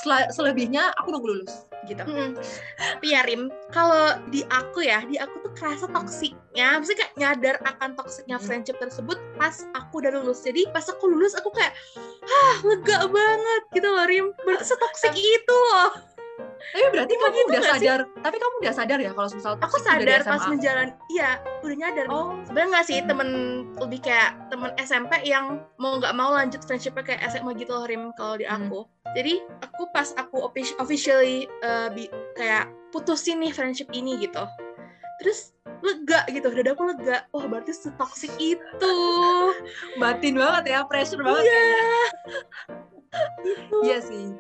sel- 0.03 0.31
selebihnya 0.33 0.93
aku 1.01 1.15
nunggu 1.15 1.29
lulus 1.39 1.65
gitu. 1.89 2.03
Mm. 2.07 2.39
Tapi 2.79 3.07
ya 3.11 3.27
Rim, 3.27 3.51
kalau 3.75 4.15
di 4.31 4.47
aku 4.47 4.87
ya, 4.87 5.03
di 5.03 5.19
aku 5.19 5.43
tuh 5.43 5.53
kerasa 5.59 5.91
toksiknya, 5.91 6.79
maksudnya 6.79 6.99
kayak 7.03 7.15
nyadar 7.19 7.57
akan 7.67 7.99
toksiknya 7.99 8.39
Hmm. 8.39 8.47
friendship 8.47 8.77
tersebut 8.79 9.19
pas 9.35 9.67
aku 9.75 9.99
udah 9.99 10.15
lulus. 10.15 10.47
Jadi 10.47 10.71
pas 10.71 10.87
aku 10.87 11.11
lulus 11.11 11.35
aku 11.35 11.51
kayak, 11.51 11.75
ah 12.23 12.57
lega 12.63 13.11
banget 13.11 13.63
gitu 13.75 13.89
loh 13.91 14.07
Rim. 14.07 14.27
Berarti 14.47 14.65
setoksik 14.71 15.15
itu 15.17 15.57
loh. 15.75 15.91
Tapi 16.73 16.85
berarti 16.89 17.15
kamu 17.15 17.37
gitu 17.37 17.49
udah 17.49 17.61
sih? 17.61 17.71
sadar. 17.71 18.01
Tapi 18.19 18.37
kamu 18.37 18.55
udah 18.59 18.73
sadar 18.73 18.99
ya 18.99 19.11
kalau 19.13 19.29
misal 19.29 19.53
Aku 19.61 19.77
sadar 19.79 20.21
pas 20.23 20.43
menjalan, 20.47 20.89
iya 21.09 21.31
udah 21.61 21.77
nyadar. 21.77 22.07
Oh, 22.09 22.33
Sebenarnya 22.43 22.69
nggak 22.73 22.87
sih 22.87 22.99
Hmm. 22.99 23.09
temen 23.09 23.29
lebih 23.77 24.01
kayak 24.01 24.31
temen 24.49 24.71
SMP 24.79 25.13
yang 25.23 25.45
mau 25.77 25.97
nggak 25.97 26.13
mau 26.13 26.33
lanjut 26.33 26.65
friendshipnya 26.65 27.05
kayak 27.05 27.21
SMA 27.29 27.53
gitu 27.55 27.71
loh 27.71 27.85
Rim 27.85 28.09
kalau 28.13 28.35
di 28.35 28.45
Hmm. 28.45 28.67
aku. 28.67 28.81
Jadi 29.13 29.35
aku 29.61 29.83
pas 29.91 30.09
aku 30.15 30.41
offic- 30.43 30.77
officially 30.79 31.45
uh, 31.61 31.89
bi- 31.89 32.09
kayak 32.33 32.65
putusin 32.89 33.37
nih 33.39 33.53
friendship 33.53 33.89
ini 33.91 34.17
gitu. 34.19 34.41
Terus 35.19 35.53
lega 35.83 36.25
gitu, 36.27 36.49
dada 36.49 36.73
aku 36.73 36.85
lega. 36.87 37.29
Wah 37.29 37.45
berarti 37.45 37.71
setoksik 37.71 38.33
itu. 38.39 38.97
batin 40.01 40.35
banget 40.35 40.65
ya, 40.71 40.79
pressure 40.83 41.21
banget. 41.21 41.45
Iya. 41.45 41.61
Iya 43.83 43.99
sih. 44.01 44.33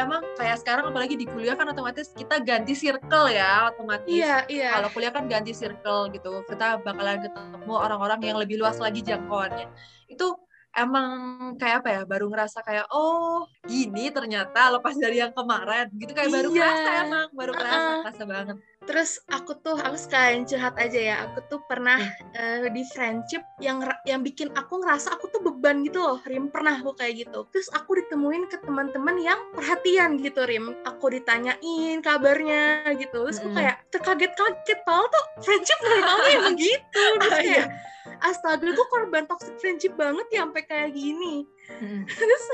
Emang 0.00 0.22
kayak 0.40 0.56
sekarang 0.64 0.84
apalagi 0.88 1.14
di 1.20 1.28
kuliah 1.28 1.52
kan 1.52 1.68
otomatis 1.68 2.08
kita 2.16 2.40
ganti 2.40 2.72
circle 2.72 3.28
ya 3.28 3.68
otomatis. 3.68 4.08
Iya, 4.08 4.48
iya. 4.48 4.72
Kalau 4.80 4.88
kuliah 4.96 5.12
kan 5.12 5.28
ganti 5.28 5.52
circle 5.52 6.08
gitu. 6.10 6.40
Kita 6.48 6.80
bakalan 6.80 7.20
ketemu 7.20 7.74
orang-orang 7.76 8.20
yang 8.24 8.36
lebih 8.40 8.56
luas 8.56 8.80
lagi 8.80 9.04
jangkauannya. 9.04 9.68
Itu 10.08 10.40
emang 10.72 11.10
kayak 11.60 11.84
apa 11.84 11.88
ya? 11.92 12.02
Baru 12.08 12.32
ngerasa 12.32 12.64
kayak 12.64 12.88
oh 12.88 13.44
gini 13.68 14.08
ternyata 14.08 14.72
lepas 14.72 14.96
dari 14.96 15.20
yang 15.20 15.36
kemarin 15.36 15.92
gitu 16.00 16.16
kayak 16.16 16.32
baru 16.32 16.48
Iya. 16.48 16.56
kerasa 16.64 16.90
emang 17.04 17.26
baru. 17.36 17.52
Kerasa 18.10 18.26
banget. 18.26 18.56
Terus 18.90 19.22
aku 19.30 19.54
tuh, 19.62 19.78
aku 19.78 19.94
sekalian 19.94 20.42
curhat 20.42 20.74
aja 20.74 20.98
ya. 20.98 21.16
Aku 21.30 21.46
tuh 21.46 21.60
pernah 21.70 22.00
eh, 22.34 22.66
di 22.74 22.82
friendship 22.90 23.38
yang 23.62 23.78
yang 24.02 24.26
bikin 24.26 24.50
aku 24.58 24.82
ngerasa 24.82 25.14
aku 25.14 25.30
tuh 25.30 25.38
beban 25.46 25.86
gitu 25.86 26.02
loh, 26.02 26.18
Rim. 26.26 26.50
Pernah 26.50 26.82
aku 26.82 26.98
kayak 26.98 27.22
gitu. 27.28 27.46
Terus 27.54 27.70
aku 27.70 28.02
ditemuin 28.02 28.50
ke 28.50 28.58
teman-teman 28.66 29.14
yang 29.22 29.38
perhatian 29.54 30.18
gitu, 30.18 30.42
Rim. 30.42 30.74
Aku 30.82 31.06
ditanyain 31.06 32.02
kabarnya 32.02 32.90
gitu. 32.98 33.30
Terus 33.30 33.38
aku 33.38 33.54
kayak 33.54 33.78
terkaget-kaget. 33.94 34.78
Padahal 34.82 35.06
tuh 35.06 35.24
friendship 35.46 35.78
dari 35.86 36.02
awal 36.02 36.26
emang 36.34 36.56
gitu. 36.58 37.04
Terus 37.22 37.30
Ah, 37.30 37.40
iya. 37.46 37.62
kayak, 37.62 37.66
astaga, 38.24 38.72
gue 38.72 38.86
korban 38.92 39.24
toxic 39.28 39.56
friendship 39.60 39.94
banget 39.96 40.26
ya 40.32 40.44
sampai 40.46 40.62
kayak 40.64 40.90
gini. 40.96 41.44
hmm. 41.70 42.02
terus 42.08 42.44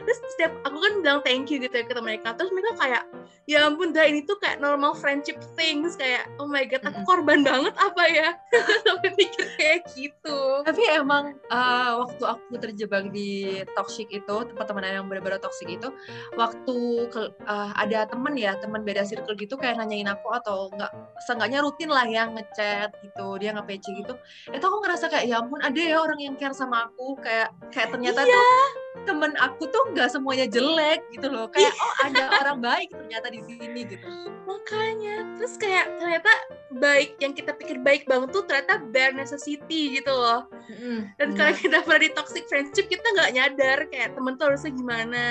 terus 0.00 0.18
setiap 0.34 0.52
aku 0.64 0.76
kan 0.80 0.92
bilang 1.04 1.20
thank 1.20 1.52
you 1.52 1.60
gitu 1.60 1.74
ya 1.74 1.84
ke 1.84 1.92
mereka 2.00 2.32
terus 2.32 2.48
mereka 2.48 2.72
kayak 2.80 3.04
ya 3.44 3.68
ampun 3.68 3.92
dah 3.92 4.08
ini 4.08 4.24
tuh 4.24 4.40
kayak 4.40 4.56
normal 4.56 4.96
friendship 4.96 5.36
things 5.52 6.00
kayak 6.00 6.24
oh 6.40 6.48
my 6.48 6.64
god 6.64 6.80
aku 6.80 7.00
korban 7.04 7.44
banget 7.44 7.76
apa 7.76 8.04
ya 8.08 8.28
sampai 8.88 9.12
pikir 9.12 9.44
kayak 9.60 9.84
gitu 9.92 10.64
tapi 10.64 10.80
emang 10.96 11.36
uh, 11.52 12.00
waktu 12.04 12.24
aku 12.24 12.56
terjebak 12.56 13.12
di 13.12 13.60
toxic 13.76 14.08
itu 14.08 14.36
tempat 14.48 14.64
teman 14.64 14.88
yang 14.88 15.04
benar-benar 15.04 15.40
toxic 15.44 15.68
itu 15.68 15.92
waktu 16.40 16.76
ke, 17.12 17.36
uh, 17.44 17.70
ada 17.76 18.08
temen 18.08 18.32
ya 18.40 18.56
teman 18.56 18.80
beda 18.80 19.04
circle 19.04 19.36
gitu 19.36 19.60
kayak 19.60 19.76
nanyain 19.76 20.08
aku 20.08 20.32
atau 20.32 20.72
enggak 20.72 20.92
seenggaknya 21.28 21.60
rutin 21.60 21.92
lah 21.92 22.08
yang 22.08 22.32
ngechat 22.32 22.96
gitu 23.04 23.36
dia 23.36 23.52
nge 23.52 23.64
PC 23.68 23.84
gitu 23.92 24.16
itu 24.48 24.64
aku 24.64 24.78
ngerasa 24.84 25.08
kayak 25.08 25.24
ya 25.24 25.40
ampun 25.40 25.60
ada 25.64 25.80
ya 25.80 25.96
orang 25.96 26.20
yang 26.20 26.34
care 26.36 26.52
sama 26.52 26.92
aku 26.92 27.16
kayak 27.24 27.48
kayak 27.72 27.88
ternyata 27.88 28.20
iya. 28.22 28.36
tuh 28.36 28.68
temen 29.04 29.32
aku 29.40 29.68
tuh 29.68 29.84
nggak 29.92 30.08
semuanya 30.12 30.46
jelek 30.48 31.00
gitu 31.12 31.28
loh 31.32 31.48
kayak 31.48 31.72
iya. 31.72 31.82
oh 31.84 31.94
ada 32.04 32.22
orang 32.44 32.58
baik 32.60 32.88
ternyata 32.92 33.26
di 33.32 33.40
sini 33.44 33.80
gitu 33.88 34.08
makanya 34.44 35.24
terus 35.36 35.56
kayak 35.60 35.88
ternyata 36.00 36.32
baik 36.78 37.16
yang 37.20 37.32
kita 37.32 37.52
pikir 37.56 37.80
baik 37.80 38.04
banget 38.08 38.32
tuh 38.32 38.44
ternyata 38.44 38.80
bare 38.92 39.12
necessity 39.16 40.00
gitu 40.00 40.12
loh 40.12 40.48
mm-hmm. 40.68 41.16
dan 41.20 41.28
kalau 41.36 41.52
kita 41.56 41.78
pernah 41.84 42.00
di 42.00 42.10
toxic 42.12 42.44
friendship 42.48 42.86
kita 42.88 43.04
nggak 43.16 43.30
nyadar 43.34 43.78
kayak 43.88 44.12
temen 44.12 44.36
tuh 44.36 44.52
harusnya 44.52 44.72
gimana 44.72 45.24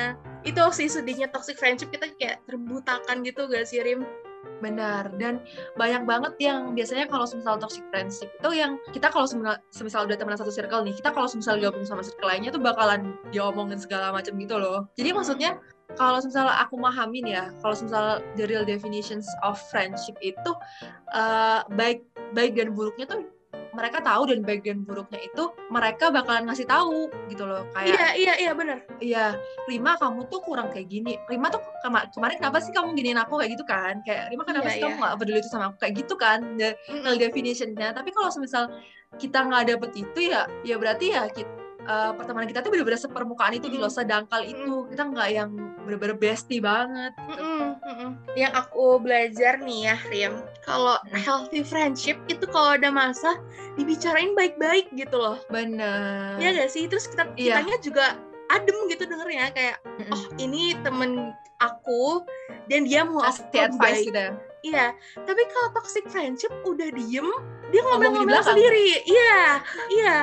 itu 0.44 0.60
sih 0.76 0.88
sedihnya 0.92 1.32
toxic 1.32 1.56
friendship 1.56 1.90
kita 1.90 2.12
kayak 2.20 2.44
terbutakan 2.46 3.24
gitu 3.24 3.48
gak 3.48 3.64
sih 3.66 3.80
Rim 3.80 4.04
Benar, 4.64 5.12
dan 5.20 5.44
banyak 5.76 6.08
banget 6.08 6.34
yang 6.40 6.72
biasanya 6.72 7.08
kalau 7.12 7.28
semisal 7.28 7.60
toxic 7.60 7.84
friendship 7.92 8.32
itu 8.32 8.50
yang 8.56 8.80
kita 8.96 9.12
kalau 9.12 9.28
semisal 9.28 10.08
udah 10.08 10.16
teman 10.16 10.40
satu 10.40 10.52
circle 10.52 10.88
nih, 10.88 10.96
kita 10.96 11.12
kalau 11.12 11.28
semisal 11.28 11.60
gabung 11.60 11.84
sama 11.84 12.00
circle 12.00 12.32
lainnya 12.32 12.52
tuh 12.52 12.64
bakalan 12.64 13.16
diomongin 13.36 13.76
segala 13.76 14.16
macam 14.16 14.36
gitu 14.40 14.56
loh. 14.56 14.88
Jadi 14.96 15.12
maksudnya 15.12 15.60
kalau 16.00 16.24
misalnya 16.24 16.56
aku 16.64 16.80
mahamin 16.80 17.28
ya, 17.28 17.52
kalau 17.60 17.76
misalnya 17.76 18.24
the 18.40 18.48
real 18.48 18.64
definitions 18.64 19.28
of 19.44 19.60
friendship 19.68 20.16
itu 20.24 20.52
uh, 21.12 21.68
baik 21.76 22.08
baik 22.32 22.56
dan 22.56 22.72
buruknya 22.72 23.04
tuh 23.04 23.28
mereka 23.74 24.00
tahu 24.06 24.30
dan 24.30 24.46
bagian 24.46 24.86
buruknya 24.86 25.20
itu 25.26 25.50
mereka 25.74 26.14
bakalan 26.14 26.46
ngasih 26.46 26.70
tahu 26.70 27.10
gitu 27.28 27.44
loh 27.44 27.66
kayak 27.74 27.90
iya 27.90 28.08
iya 28.14 28.34
iya 28.38 28.52
benar 28.54 28.80
iya 29.02 29.26
Rima 29.66 29.98
kamu 29.98 30.30
tuh 30.30 30.40
kurang 30.46 30.70
kayak 30.70 30.88
gini 30.88 31.18
Rima 31.26 31.50
tuh 31.50 31.60
kema 31.82 32.08
kemarin 32.14 32.38
kenapa 32.38 32.62
sih 32.62 32.72
kamu 32.72 32.94
giniin 32.94 33.20
aku 33.20 33.42
kayak 33.42 33.52
gitu 33.58 33.66
kan 33.66 34.00
kayak 34.06 34.30
Rima 34.30 34.46
kenapa 34.46 34.70
iya, 34.70 34.74
sih 34.78 34.80
iya. 34.80 34.86
kamu 34.94 34.96
gak 35.02 35.18
peduli 35.20 35.40
itu 35.42 35.50
sama 35.50 35.66
aku 35.74 35.78
kayak 35.82 35.94
gitu 36.06 36.14
kan 36.16 36.40
the 36.62 36.78
mm 36.90 37.02
-hmm. 37.02 37.18
definitionnya 37.18 37.90
tapi 37.92 38.10
kalau 38.14 38.30
misal 38.38 38.70
kita 39.18 39.46
nggak 39.46 39.78
dapet 39.78 39.92
itu 40.06 40.20
ya 40.34 40.50
ya 40.66 40.76
berarti 40.78 41.14
ya 41.14 41.30
kita 41.30 41.64
uh, 41.88 42.12
pertemanan 42.16 42.50
kita 42.50 42.64
tuh 42.64 42.72
bener-bener 42.74 43.00
sepermukaan 43.00 43.54
itu 43.58 43.68
mm. 43.68 43.74
gitu 43.78 43.84
loh 43.84 43.94
sedangkal 43.94 44.42
mm. 44.42 44.52
itu 44.54 44.74
kita 44.94 45.04
nggak 45.10 45.30
yang 45.34 45.50
bener-bener 45.84 46.16
bestie 46.16 46.64
banget 46.64 47.12
gitu. 47.28 47.44
mm 47.44 47.60
-mm, 47.60 47.70
mm 47.76 47.96
-mm. 48.00 48.10
yang 48.40 48.52
aku 48.56 49.00
belajar 49.04 49.60
nih 49.62 49.80
ya 49.92 49.96
Rim 50.08 50.34
kalau 50.64 50.96
mm. 51.12 51.20
healthy 51.20 51.62
friendship 51.62 52.18
itu 52.32 52.44
kalau 52.50 52.76
ada 52.80 52.90
masa 52.90 53.40
dibicarain 53.76 54.32
baik-baik 54.34 54.88
gitu 54.96 55.16
loh. 55.16 55.38
Bener. 55.52 56.40
Ya 56.40 56.56
gak 56.56 56.72
sih? 56.72 56.88
Terus 56.88 57.12
kita 57.12 57.30
yeah. 57.36 57.60
kitanya 57.60 57.76
juga 57.84 58.06
adem 58.52 58.78
gitu 58.92 59.08
dengernya 59.08 59.50
kayak 59.56 59.78
mm 59.84 60.04
-mm. 60.04 60.14
oh 60.14 60.24
ini 60.38 60.78
temen 60.84 61.32
aku 61.64 62.22
dan 62.68 62.86
dia 62.86 63.08
mau 63.08 63.24
kasih 63.24 63.72
advice 63.72 64.04
gitu 64.08 64.20
ya? 64.20 64.32
Iya 64.64 64.86
tapi 65.28 65.42
kalau 65.52 65.68
toxic 65.76 66.06
friendship 66.08 66.52
udah 66.64 66.88
diem 66.96 67.28
dia 67.72 67.82
ngomong-ngomong 67.84 68.44
sendiri. 68.44 69.04
Iya 69.04 69.60
iya. 69.92 70.16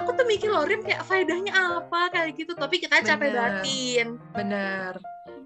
Aku 0.00 0.16
tuh 0.16 0.24
mikir 0.24 0.48
loh 0.48 0.64
Rim 0.64 0.80
kayak 0.80 1.04
faedahnya 1.04 1.52
apa 1.52 2.08
kayak 2.12 2.38
gitu. 2.38 2.56
Tapi 2.56 2.80
kita 2.80 3.04
capek 3.04 3.34
batin. 3.34 4.16
Bener 4.32 4.96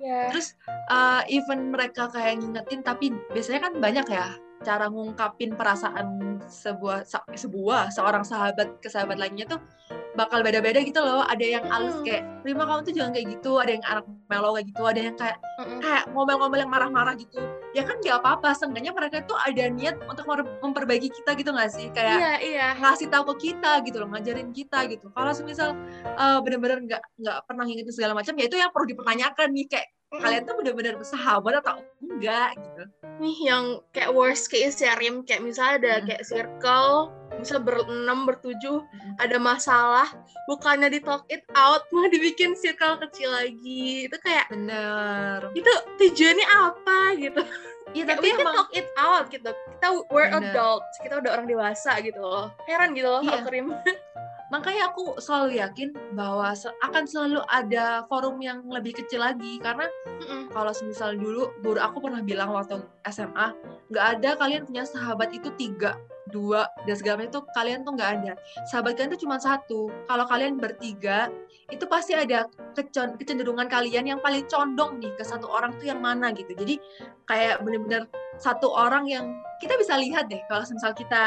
yeah. 0.06 0.30
terus 0.30 0.54
uh, 0.86 1.26
even 1.26 1.74
mereka 1.74 2.06
kayak 2.14 2.38
ngingetin 2.38 2.80
tapi 2.86 3.10
biasanya 3.34 3.66
kan 3.66 3.72
banyak 3.82 4.06
ya 4.06 4.38
cara 4.64 4.88
ngungkapin 4.88 5.52
perasaan 5.52 6.40
sebuah 6.46 7.04
sebuah 7.34 7.92
seorang 7.92 8.24
sahabat 8.24 8.80
ke 8.80 8.88
sahabat 8.88 9.20
lainnya 9.20 9.44
tuh 9.46 9.60
bakal 10.16 10.40
beda-beda 10.40 10.80
gitu 10.80 10.98
loh. 10.98 11.22
Ada 11.28 11.44
yang 11.44 11.64
halus 11.68 12.00
kayak 12.00 12.24
Rima 12.42 12.64
kamu 12.64 12.80
tuh 12.88 12.94
jangan 12.96 13.12
kayak 13.12 13.26
gitu. 13.36 13.60
Ada 13.60 13.70
yang 13.76 13.84
anak 13.84 14.04
melo 14.32 14.56
kayak 14.56 14.66
gitu. 14.72 14.82
Ada 14.82 15.00
yang 15.12 15.16
kayak 15.20 15.38
kayak 15.84 16.04
ngomel-ngomel 16.16 16.58
yang 16.64 16.72
marah-marah 16.72 17.14
gitu 17.20 17.38
ya 17.76 17.84
kan 17.84 18.00
gak 18.00 18.24
apa-apa 18.24 18.56
seenggaknya 18.56 18.96
mereka 18.96 19.20
tuh 19.28 19.36
ada 19.36 19.68
niat 19.68 20.00
untuk 20.08 20.24
memperbaiki 20.64 21.12
kita 21.12 21.36
gitu 21.36 21.52
gak 21.52 21.68
sih 21.68 21.92
kayak 21.92 22.16
iya, 22.16 22.32
iya. 22.40 22.68
ngasih 22.80 23.12
tahu 23.12 23.36
ke 23.36 23.52
kita 23.52 23.84
gitu 23.84 24.00
loh 24.00 24.08
ngajarin 24.16 24.48
kita 24.56 24.88
gitu 24.88 25.12
kalau 25.12 25.36
semisal 25.36 25.76
uh, 26.16 26.40
bener-bener 26.40 26.80
nggak 26.88 27.02
nggak 27.20 27.38
pernah 27.44 27.68
ngingetin 27.68 27.92
segala 27.92 28.16
macam 28.16 28.32
ya 28.40 28.48
itu 28.48 28.56
yang 28.56 28.72
perlu 28.72 28.88
dipertanyakan 28.88 29.48
nih 29.52 29.66
kayak 29.68 29.88
kalian 30.20 30.42
tuh 30.48 30.54
bener-bener 30.58 30.94
sahabat 31.04 31.60
atau 31.60 31.80
enggak 32.02 32.56
gitu. 32.56 32.82
Nih 33.20 33.36
yang 33.44 33.64
kayak 33.92 34.12
worst 34.12 34.48
case 34.52 34.80
ya 34.80 34.96
Rim. 34.96 35.24
Kayak 35.24 35.42
misalnya 35.44 35.74
ada 35.80 35.92
kayak 36.04 36.24
circle 36.26 37.12
bisa 37.36 37.60
berenam 37.60 38.24
bertujuh 38.24 38.80
ada 39.20 39.36
masalah 39.36 40.08
bukannya 40.48 40.88
di 40.88 41.04
talk 41.04 41.28
it 41.28 41.44
out 41.52 41.84
mah 41.92 42.08
dibikin 42.08 42.56
circle 42.56 42.96
kecil 43.08 43.32
lagi. 43.32 44.08
Itu 44.08 44.16
kayak 44.20 44.48
bener. 44.48 45.52
itu 45.52 45.72
tujuannya 46.00 46.46
apa 46.48 46.98
gitu 47.20 47.40
ya 47.94 48.02
tapi 48.08 48.34
kita 48.34 48.42
talk 48.42 48.70
it 48.74 48.88
out 48.98 49.24
gitu 49.30 49.50
kita 49.52 49.88
we're 50.10 50.26
bener. 50.26 50.50
adults 50.50 50.94
kita 50.98 51.22
udah 51.22 51.30
orang 51.38 51.46
dewasa 51.46 51.92
gitu 52.02 52.18
loh 52.18 52.50
heran 52.66 52.96
gitu 52.96 53.06
loh 53.06 53.22
iya. 53.22 53.46
Rim 53.46 53.70
makanya 54.52 54.94
aku 54.94 55.18
selalu 55.18 55.58
yakin 55.58 55.90
bahwa 56.14 56.54
akan 56.86 57.04
selalu 57.06 57.42
ada 57.50 58.06
forum 58.06 58.38
yang 58.38 58.62
lebih 58.70 58.94
kecil 58.94 59.22
lagi 59.22 59.58
karena 59.58 59.90
mm-mm. 60.22 60.54
kalau 60.54 60.70
semisal 60.70 61.18
dulu 61.18 61.50
guru 61.66 61.82
aku 61.82 61.98
pernah 61.98 62.22
bilang 62.22 62.54
waktu 62.54 62.78
SMA 63.10 63.54
nggak 63.90 64.06
ada 64.18 64.30
kalian 64.38 64.62
punya 64.66 64.86
sahabat 64.86 65.34
itu 65.34 65.50
tiga 65.58 65.98
dua 66.30 66.66
dan 66.86 66.94
segala 66.98 67.22
macam 67.22 67.30
itu 67.30 67.40
kalian 67.54 67.80
tuh 67.86 67.92
nggak 67.94 68.10
ada. 68.20 68.32
Sahabat 68.66 68.98
kalian 68.98 69.10
tuh 69.14 69.22
cuma 69.26 69.36
satu. 69.38 69.80
Kalau 70.10 70.24
kalian 70.26 70.58
bertiga 70.58 71.30
itu 71.70 71.82
pasti 71.86 72.14
ada 72.14 72.46
kecenderungan 73.18 73.66
kalian 73.66 74.06
yang 74.06 74.20
paling 74.22 74.46
condong 74.46 75.02
nih 75.02 75.10
ke 75.18 75.24
satu 75.26 75.46
orang 75.50 75.74
tuh 75.78 75.90
yang 75.90 76.02
mana 76.02 76.30
gitu. 76.34 76.54
Jadi 76.54 76.78
kayak 77.26 77.62
bener-bener 77.62 78.06
satu 78.38 78.70
orang 78.70 79.06
yang 79.08 79.34
kita 79.58 79.74
bisa 79.78 79.96
lihat 79.98 80.28
deh. 80.28 80.42
Kalau 80.50 80.62
misal 80.66 80.92
kita 80.92 81.24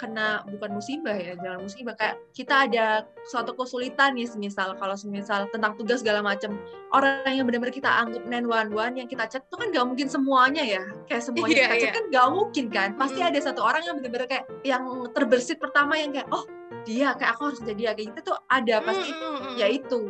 kena 0.00 0.40
bukan 0.48 0.80
musibah 0.80 1.12
ya 1.12 1.36
jangan 1.36 1.60
musibah 1.60 1.92
kayak 1.92 2.16
kita 2.32 2.64
ada 2.64 3.04
suatu 3.28 3.52
kesulitan 3.52 4.16
nih 4.16 4.24
misal 4.40 4.72
kalau 4.80 4.96
misal 5.12 5.44
tentang 5.52 5.76
tugas 5.76 6.00
segala 6.00 6.24
macam 6.24 6.56
orang 6.96 7.28
yang 7.28 7.44
benar-benar 7.44 7.76
kita 7.76 7.92
anggap 7.92 8.24
one 8.24 8.72
one 8.72 8.94
yang 8.96 9.04
kita 9.04 9.28
chat 9.28 9.44
itu 9.44 9.56
kan 9.60 9.68
gak 9.68 9.84
mungkin 9.84 10.08
semuanya 10.08 10.64
ya 10.64 10.82
kayak 11.04 11.20
semuanya 11.20 11.52
yeah, 11.52 11.68
kita 11.68 11.76
chat 11.76 11.84
yeah. 11.84 11.96
kan 12.00 12.04
gak 12.08 12.28
mungkin 12.32 12.64
kan 12.72 12.88
pasti 12.96 13.20
mm. 13.20 13.28
ada 13.28 13.38
satu 13.44 13.60
orang 13.60 13.82
yang 13.84 13.96
benar-benar 14.00 14.26
kayak 14.32 14.44
yang 14.64 14.82
terbersit 15.12 15.60
pertama 15.60 16.00
yang 16.00 16.16
kayak 16.16 16.28
oh 16.32 16.48
dia 16.88 17.12
kayak 17.12 17.36
aku 17.36 17.52
harus 17.52 17.60
jadi 17.60 17.92
kayak 17.92 18.16
gitu 18.16 18.32
tuh 18.32 18.36
ada 18.48 18.80
pasti 18.80 19.10
mm, 19.12 19.20
mm, 19.20 19.52
ya 19.60 19.66
itu 19.68 20.00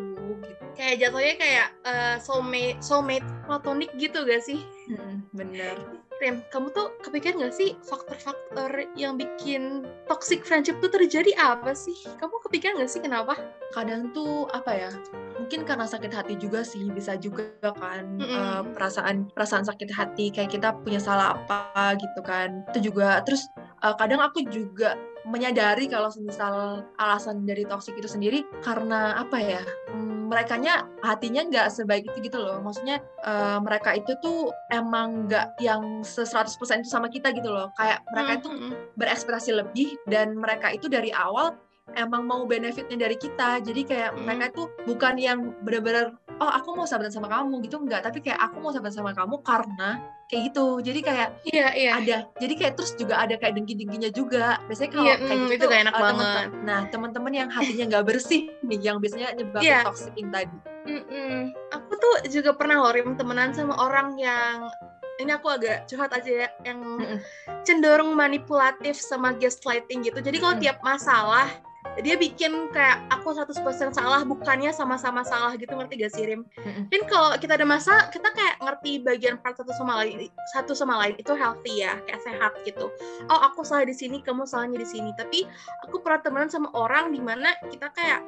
gitu. 0.46 0.64
kayak 0.78 0.94
jatuhnya 1.02 1.34
kayak 1.34 1.68
uh, 1.82 2.16
soulmate 2.22 2.78
soulmate 2.78 3.26
platonik 3.50 3.90
gitu 3.98 4.22
gak 4.22 4.42
sih 4.46 4.62
hmm, 4.86 5.26
bener 5.34 5.99
Rim, 6.20 6.44
kamu 6.52 6.68
tuh 6.76 6.92
kepikiran 7.00 7.48
gak 7.48 7.56
sih 7.56 7.80
faktor-faktor 7.80 8.84
yang 8.92 9.16
bikin 9.16 9.88
toxic 10.04 10.44
friendship 10.44 10.76
tuh 10.84 10.92
terjadi 10.92 11.32
apa 11.40 11.72
sih? 11.72 11.96
Kamu 12.20 12.44
kepikiran 12.44 12.76
gak 12.76 12.92
sih 12.92 13.00
kenapa? 13.00 13.40
Kadang 13.72 14.12
tuh 14.12 14.44
apa 14.52 14.68
ya? 14.68 14.92
Mungkin 15.40 15.64
karena 15.64 15.88
sakit 15.88 16.12
hati 16.12 16.36
juga 16.36 16.60
sih, 16.60 16.92
bisa 16.92 17.16
juga 17.16 17.48
kan 17.72 18.20
mm 18.20 18.20
-hmm. 18.20 18.36
uh, 18.36 18.62
perasaan 18.76 19.32
perasaan 19.32 19.64
sakit 19.64 19.88
hati 19.88 20.28
kayak 20.28 20.52
kita 20.52 20.76
punya 20.84 21.00
salah 21.00 21.40
apa 21.40 21.96
gitu 21.96 22.20
kan. 22.20 22.68
Itu 22.68 22.92
juga 22.92 23.24
terus 23.24 23.48
uh, 23.80 23.96
kadang 23.96 24.20
aku 24.20 24.44
juga 24.52 25.00
menyadari 25.28 25.90
kalau 25.90 26.08
misal 26.20 26.84
alasan 26.96 27.44
dari 27.44 27.66
toxic 27.68 27.96
itu 27.96 28.08
sendiri 28.08 28.46
karena 28.64 29.20
apa 29.20 29.38
ya? 29.40 29.62
Hmm, 29.92 30.20
mereka 30.30 30.54
nya 30.54 30.86
hatinya 31.02 31.42
nggak 31.42 31.68
sebaik 31.74 32.06
itu 32.06 32.30
gitu 32.30 32.38
loh 32.38 32.62
maksudnya 32.62 33.02
uh, 33.26 33.58
mereka 33.58 33.98
itu 33.98 34.14
tuh 34.22 34.54
emang 34.70 35.26
nggak 35.26 35.58
yang 35.58 36.06
se 36.06 36.22
100% 36.22 36.54
itu 36.86 36.88
sama 36.88 37.10
kita 37.10 37.34
gitu 37.34 37.50
loh 37.50 37.74
kayak 37.74 38.06
mereka 38.14 38.38
itu 38.38 38.48
mm-hmm. 38.54 38.72
berekspresi 38.94 39.50
lebih 39.50 39.98
dan 40.06 40.38
mereka 40.38 40.70
itu 40.70 40.86
dari 40.86 41.10
awal 41.10 41.58
emang 41.98 42.22
mau 42.30 42.46
benefitnya 42.46 42.94
dari 42.94 43.18
kita 43.18 43.58
jadi 43.66 43.82
kayak 43.82 44.10
mm. 44.14 44.22
mereka 44.22 44.44
itu 44.54 44.62
bukan 44.86 45.14
yang 45.18 45.38
benar-benar 45.66 46.14
oh 46.38 46.50
aku 46.54 46.78
mau 46.78 46.86
sahabatan 46.86 47.10
sama 47.10 47.26
kamu 47.26 47.66
gitu 47.66 47.82
enggak 47.82 48.06
tapi 48.06 48.22
kayak 48.22 48.38
aku 48.38 48.62
mau 48.62 48.70
sahabatan 48.70 48.94
sama 49.02 49.12
kamu 49.12 49.42
karena 49.42 49.98
kayak 50.30 50.54
gitu 50.54 50.66
jadi 50.78 51.00
kayak 51.02 51.28
iya 51.42 51.66
iya 51.74 51.90
ada 51.98 52.16
jadi 52.38 52.54
kayak 52.54 52.72
terus 52.78 52.94
juga 52.94 53.18
ada 53.18 53.34
kayak 53.34 53.58
dengki-dengkinya 53.58 54.14
juga 54.14 54.62
biasanya 54.70 54.90
kalau 54.94 55.04
iya, 55.10 55.16
kayak 55.18 55.34
mm, 55.42 55.42
gitu 55.50 55.54
itu 55.58 55.66
gak 55.66 55.82
enak 55.82 55.96
uh, 55.98 56.00
banget 56.00 56.26
temen, 56.30 56.48
nah 56.62 56.80
teman-teman 56.86 57.32
yang 57.34 57.48
hatinya 57.50 57.84
nggak 57.90 58.04
bersih 58.06 58.42
nih 58.62 58.78
yang 58.78 58.96
biasanya 59.02 59.34
nyebabin 59.34 59.66
yeah. 59.66 59.82
toxic 59.82 60.14
tadi 60.14 60.56
mm 60.86 61.02
-mm. 61.02 61.36
aku 61.74 61.92
tuh 61.98 62.14
juga 62.30 62.54
pernah 62.54 62.78
lorim 62.78 63.18
temenan 63.18 63.50
sama 63.50 63.74
orang 63.82 64.14
yang 64.22 64.70
ini 65.18 65.34
aku 65.34 65.50
agak 65.50 65.90
curhat 65.90 66.14
aja 66.14 66.46
ya 66.46 66.48
yang 66.62 66.78
mm 66.78 67.02
-mm. 67.02 67.18
cenderung 67.66 68.14
manipulatif 68.14 69.02
sama 69.02 69.34
gaslighting 69.34 70.06
gitu 70.06 70.22
jadi 70.22 70.38
kalau 70.38 70.54
mm 70.54 70.62
-mm. 70.62 70.64
tiap 70.70 70.78
masalah 70.86 71.50
dia 72.00 72.16
bikin 72.16 72.72
kayak 72.72 73.04
aku 73.12 73.32
100% 73.32 73.60
salah 73.92 74.20
bukannya 74.24 74.72
sama-sama 74.72 75.24
salah 75.24 75.54
gitu 75.56 75.72
ngerti 75.72 76.00
gak 76.00 76.12
sih 76.12 76.24
Rim? 76.26 76.42
Kan 76.88 77.02
kalau 77.06 77.36
kita 77.36 77.56
ada 77.56 77.66
masa 77.68 78.08
kita 78.08 78.32
kayak 78.32 78.60
ngerti 78.60 79.00
bagian 79.04 79.36
part 79.40 79.56
satu 79.56 79.72
sama 79.76 80.00
lain 80.02 80.28
satu 80.56 80.72
sama 80.72 80.96
lain 81.00 81.16
itu 81.20 81.32
healthy 81.36 81.84
ya 81.84 81.96
kayak 82.08 82.20
sehat 82.24 82.52
gitu. 82.64 82.88
Oh 83.28 83.40
aku 83.40 83.62
salah 83.62 83.86
di 83.86 83.94
sini 83.96 84.24
kamu 84.24 84.44
salahnya 84.44 84.80
di 84.80 84.88
sini. 84.88 85.12
Tapi 85.14 85.44
aku 85.86 86.00
pernah 86.00 86.20
temenan 86.24 86.50
sama 86.50 86.68
orang 86.74 87.12
di 87.12 87.20
mana 87.20 87.54
kita 87.68 87.92
kayak 87.92 88.24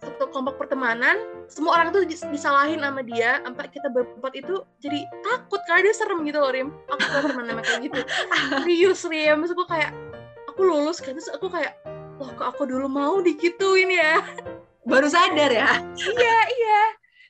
satu 0.00 0.32
kelompok 0.32 0.56
pertemanan 0.56 1.44
semua 1.44 1.76
orang 1.76 1.92
tuh 1.92 2.08
disalahin 2.08 2.80
sama 2.80 3.04
dia 3.04 3.36
sampai 3.44 3.68
kita 3.68 3.92
berempat 3.92 4.32
itu 4.32 4.64
jadi 4.80 5.04
takut 5.20 5.60
karena 5.68 5.92
dia 5.92 5.94
serem 5.94 6.24
gitu 6.24 6.40
loh 6.40 6.52
Rim. 6.52 6.68
Aku 6.88 7.00
pernah 7.04 7.22
temenan 7.28 7.48
sama 7.52 7.62
kayak 7.62 7.80
gitu. 7.84 8.00
Serius 8.64 9.02
Rim. 9.04 9.36
Terus 9.44 9.52
aku 9.52 9.64
kayak 9.68 9.92
aku 10.48 10.60
lulus 10.66 10.98
kan 11.00 11.16
terus 11.16 11.30
aku 11.32 11.48
kayak 11.52 11.76
loh 12.20 12.32
kok 12.36 12.48
aku 12.54 12.68
dulu 12.68 12.86
mau 12.86 13.18
digituin 13.24 13.88
ya? 13.88 14.20
Baru 14.84 15.08
sadar 15.08 15.48
ya? 15.48 15.80
Iya 15.96 16.38
iya. 16.52 16.82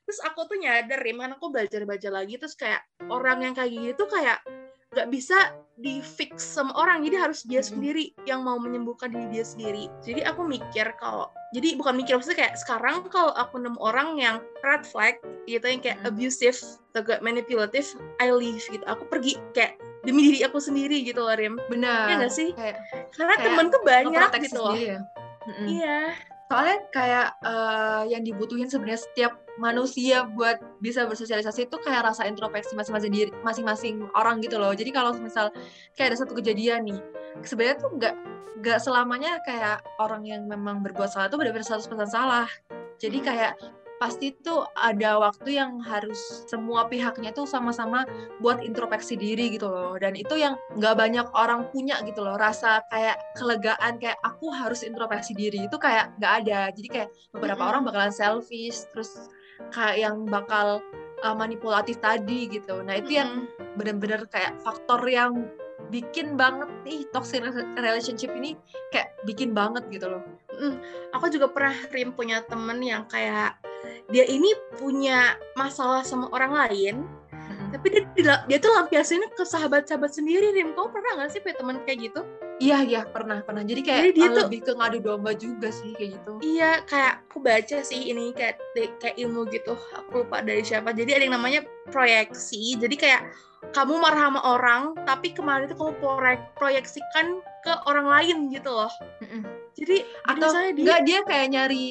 Terus 0.03 0.21
aku 0.27 0.51
tuh 0.51 0.59
nyadar 0.59 0.99
ya 0.99 1.15
mana 1.15 1.39
aku 1.39 1.55
belajar 1.55 1.87
baca 1.87 2.09
lagi. 2.11 2.35
Terus 2.35 2.59
kayak 2.59 2.83
orang 3.07 3.47
yang 3.47 3.55
kayak 3.55 3.71
gitu 3.71 4.11
kayak 4.11 4.43
nggak 4.91 5.07
bisa 5.15 5.55
di 5.79 6.03
fix 6.03 6.43
sama 6.43 6.75
orang. 6.75 7.07
Jadi 7.07 7.17
harus 7.17 7.47
dia 7.47 7.63
sendiri 7.63 8.11
yang 8.27 8.43
mau 8.43 8.59
menyembuhkan 8.59 9.15
diri 9.15 9.39
dia 9.39 9.47
sendiri. 9.47 9.87
Jadi 10.03 10.27
aku 10.27 10.43
mikir 10.43 10.91
kalau 10.99 11.31
jadi 11.55 11.79
bukan 11.79 11.95
mikir 11.95 12.19
maksudnya 12.19 12.47
kayak 12.47 12.59
sekarang 12.59 13.07
kalau 13.11 13.31
aku 13.39 13.59
nemu 13.63 13.79
orang 13.79 14.19
yang 14.19 14.37
red 14.67 14.83
flag 14.83 15.19
gitu 15.47 15.67
yang 15.67 15.83
kayak 15.83 15.99
abusive 16.03 16.59
atau 16.91 17.03
kayak 17.07 17.23
manipulative 17.23 17.87
I 18.19 18.35
leave 18.35 18.63
gitu. 18.67 18.83
Aku 18.91 19.07
pergi 19.07 19.39
kayak 19.55 19.79
demi 20.07 20.33
diri 20.33 20.41
aku 20.45 20.59
sendiri 20.59 21.05
gitu 21.05 21.21
loh 21.25 21.35
Rim. 21.37 21.55
Benar. 21.69 22.09
Ya 22.09 22.15
gak 22.25 22.35
sih? 22.35 22.51
Kayak, 22.57 22.85
karena 23.15 23.35
kayak 23.37 23.47
temenku 23.53 23.79
banyak 23.85 24.31
gitu 24.45 24.61
loh. 24.61 24.77
ya? 24.77 24.99
iya. 25.69 26.01
Soalnya 26.51 26.79
kayak 26.91 27.29
uh, 27.47 28.03
yang 28.11 28.27
dibutuhin 28.27 28.67
sebenarnya 28.67 29.07
setiap 29.07 29.39
manusia 29.55 30.27
buat 30.27 30.59
bisa 30.83 31.07
bersosialisasi 31.07 31.71
itu 31.71 31.77
kayak 31.79 32.11
rasa 32.11 32.27
introspeksi 32.27 32.75
masing-masing 32.75 33.13
diri 33.15 33.31
masing-masing 33.47 34.03
orang 34.19 34.43
gitu 34.43 34.59
loh. 34.59 34.75
Jadi 34.75 34.91
kalau 34.91 35.15
misal 35.15 35.55
kayak 35.95 36.17
ada 36.17 36.19
satu 36.27 36.35
kejadian 36.35 36.91
nih 36.91 36.99
sebenarnya 37.47 37.77
tuh 37.79 37.91
nggak 37.95 38.15
nggak 38.61 38.79
selamanya 38.83 39.39
kayak 39.47 39.79
orang 40.03 40.27
yang 40.27 40.43
memang 40.45 40.83
berbuat 40.83 41.15
salah 41.15 41.31
itu 41.31 41.39
benar-benar 41.39 41.65
100% 41.65 41.87
salah. 42.11 42.49
Jadi 42.99 43.19
kayak 43.23 43.55
pasti 44.01 44.33
tuh 44.41 44.65
ada 44.81 45.21
waktu 45.21 45.61
yang 45.61 45.77
harus 45.85 46.49
semua 46.49 46.89
pihaknya 46.89 47.37
tuh 47.37 47.45
sama-sama 47.45 48.09
buat 48.41 48.65
introspeksi 48.65 49.13
diri 49.21 49.53
gitu 49.53 49.69
loh 49.69 50.01
dan 50.01 50.17
itu 50.17 50.41
yang 50.41 50.57
nggak 50.73 50.97
banyak 50.97 51.29
orang 51.37 51.69
punya 51.69 52.01
gitu 52.09 52.25
loh 52.25 52.41
rasa 52.41 52.81
kayak 52.89 53.21
kelegaan 53.37 54.01
kayak 54.01 54.17
aku 54.25 54.49
harus 54.57 54.81
introspeksi 54.81 55.37
diri 55.37 55.69
itu 55.69 55.77
kayak 55.77 56.17
nggak 56.17 56.33
ada 56.33 56.73
jadi 56.73 56.89
kayak 56.89 57.09
beberapa 57.37 57.61
mm 57.61 57.61
-hmm. 57.61 57.71
orang 57.77 57.83
bakalan 57.85 58.15
selfish 58.17 58.89
terus 58.89 59.29
kayak 59.69 60.09
yang 60.09 60.25
bakal 60.25 60.81
uh, 61.21 61.37
manipulatif 61.37 62.01
tadi 62.01 62.49
gitu 62.49 62.81
nah 62.81 62.97
itu 62.97 63.13
mm 63.13 63.13
-hmm. 63.13 63.21
yang 63.21 63.31
benar-benar 63.77 64.25
kayak 64.33 64.57
faktor 64.65 65.05
yang 65.05 65.45
bikin 65.91 66.39
banget 66.39 66.71
nih 66.87 67.05
toxic 67.11 67.43
relationship 67.77 68.31
ini 68.33 68.55
kayak 68.95 69.11
bikin 69.27 69.51
banget 69.51 69.83
gitu 69.91 70.07
loh. 70.07 70.23
Mm, 70.55 70.79
aku 71.11 71.27
juga 71.35 71.51
pernah 71.51 71.75
Rim 71.91 72.15
punya 72.15 72.47
temen 72.47 72.79
yang 72.79 73.11
kayak 73.11 73.59
dia 74.11 74.25
ini 74.27 74.51
punya 74.77 75.39
masalah 75.55 76.03
sama 76.03 76.27
orang 76.35 76.53
lain 76.53 76.95
hmm. 77.31 77.71
tapi 77.75 77.87
dia, 77.95 78.03
dia 78.17 78.35
dia 78.47 78.59
tuh 78.59 78.73
lampiasinnya 78.75 79.31
ke 79.33 79.45
sahabat-sahabat 79.47 80.11
sendiri 80.13 80.53
Rim 80.55 80.75
kamu 80.75 80.89
pernah 80.91 81.11
nggak 81.21 81.31
sih 81.33 81.41
punya 81.43 81.57
teman 81.59 81.79
kayak 81.87 82.11
gitu 82.11 82.23
Iya 82.61 82.85
iya 82.85 83.01
pernah 83.09 83.41
pernah. 83.41 83.65
Jadi 83.65 83.81
kayak 83.81 84.01
Jadi 84.05 84.13
dia 84.21 84.29
tuh, 84.29 84.41
lebih 84.45 84.61
ke 84.69 84.73
ngadu 84.77 84.99
domba 85.01 85.33
juga 85.33 85.73
sih 85.73 85.97
kayak 85.97 86.21
gitu. 86.21 86.33
Iya 86.45 86.85
kayak 86.85 87.25
aku 87.33 87.41
baca 87.41 87.77
sih 87.81 88.13
ini 88.13 88.37
kayak 88.37 88.61
kayak 89.01 89.17
ilmu 89.17 89.49
gitu. 89.49 89.73
Aku 89.97 90.23
lupa 90.23 90.45
dari 90.45 90.61
siapa. 90.61 90.93
Jadi 90.93 91.17
ada 91.17 91.25
yang 91.25 91.41
namanya 91.41 91.65
proyeksi. 91.89 92.77
Jadi 92.77 93.01
kayak 93.01 93.33
kamu 93.73 93.97
marah 93.97 94.29
sama 94.29 94.41
orang, 94.45 94.83
tapi 95.09 95.33
kemarin 95.33 95.73
itu 95.73 95.77
kamu 95.77 95.97
proyek 96.05 96.41
proyeksikan 96.61 97.41
ke 97.65 97.73
orang 97.89 98.13
lain 98.13 98.53
gitu 98.53 98.69
loh. 98.69 98.93
Mm 99.25 99.29
-mm. 99.41 99.43
Jadi 99.81 99.97
atau 100.29 100.51
dia, 100.53 100.69
enggak 100.77 101.01
dia 101.09 101.19
kayak 101.25 101.47
nyari 101.57 101.89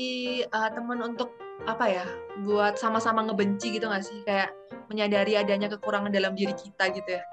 uh, 0.54 0.70
teman 0.70 1.02
untuk 1.02 1.34
apa 1.68 1.86
ya 1.90 2.06
buat 2.46 2.80
sama-sama 2.80 3.26
ngebenci 3.28 3.80
gitu 3.80 3.90
gak 3.90 4.06
sih? 4.06 4.22
Kayak 4.24 4.56
menyadari 4.88 5.38
adanya 5.38 5.68
kekurangan 5.70 6.12
dalam 6.14 6.34
diri 6.34 6.54
kita 6.56 6.92
gitu 6.94 7.20
ya? 7.20 7.24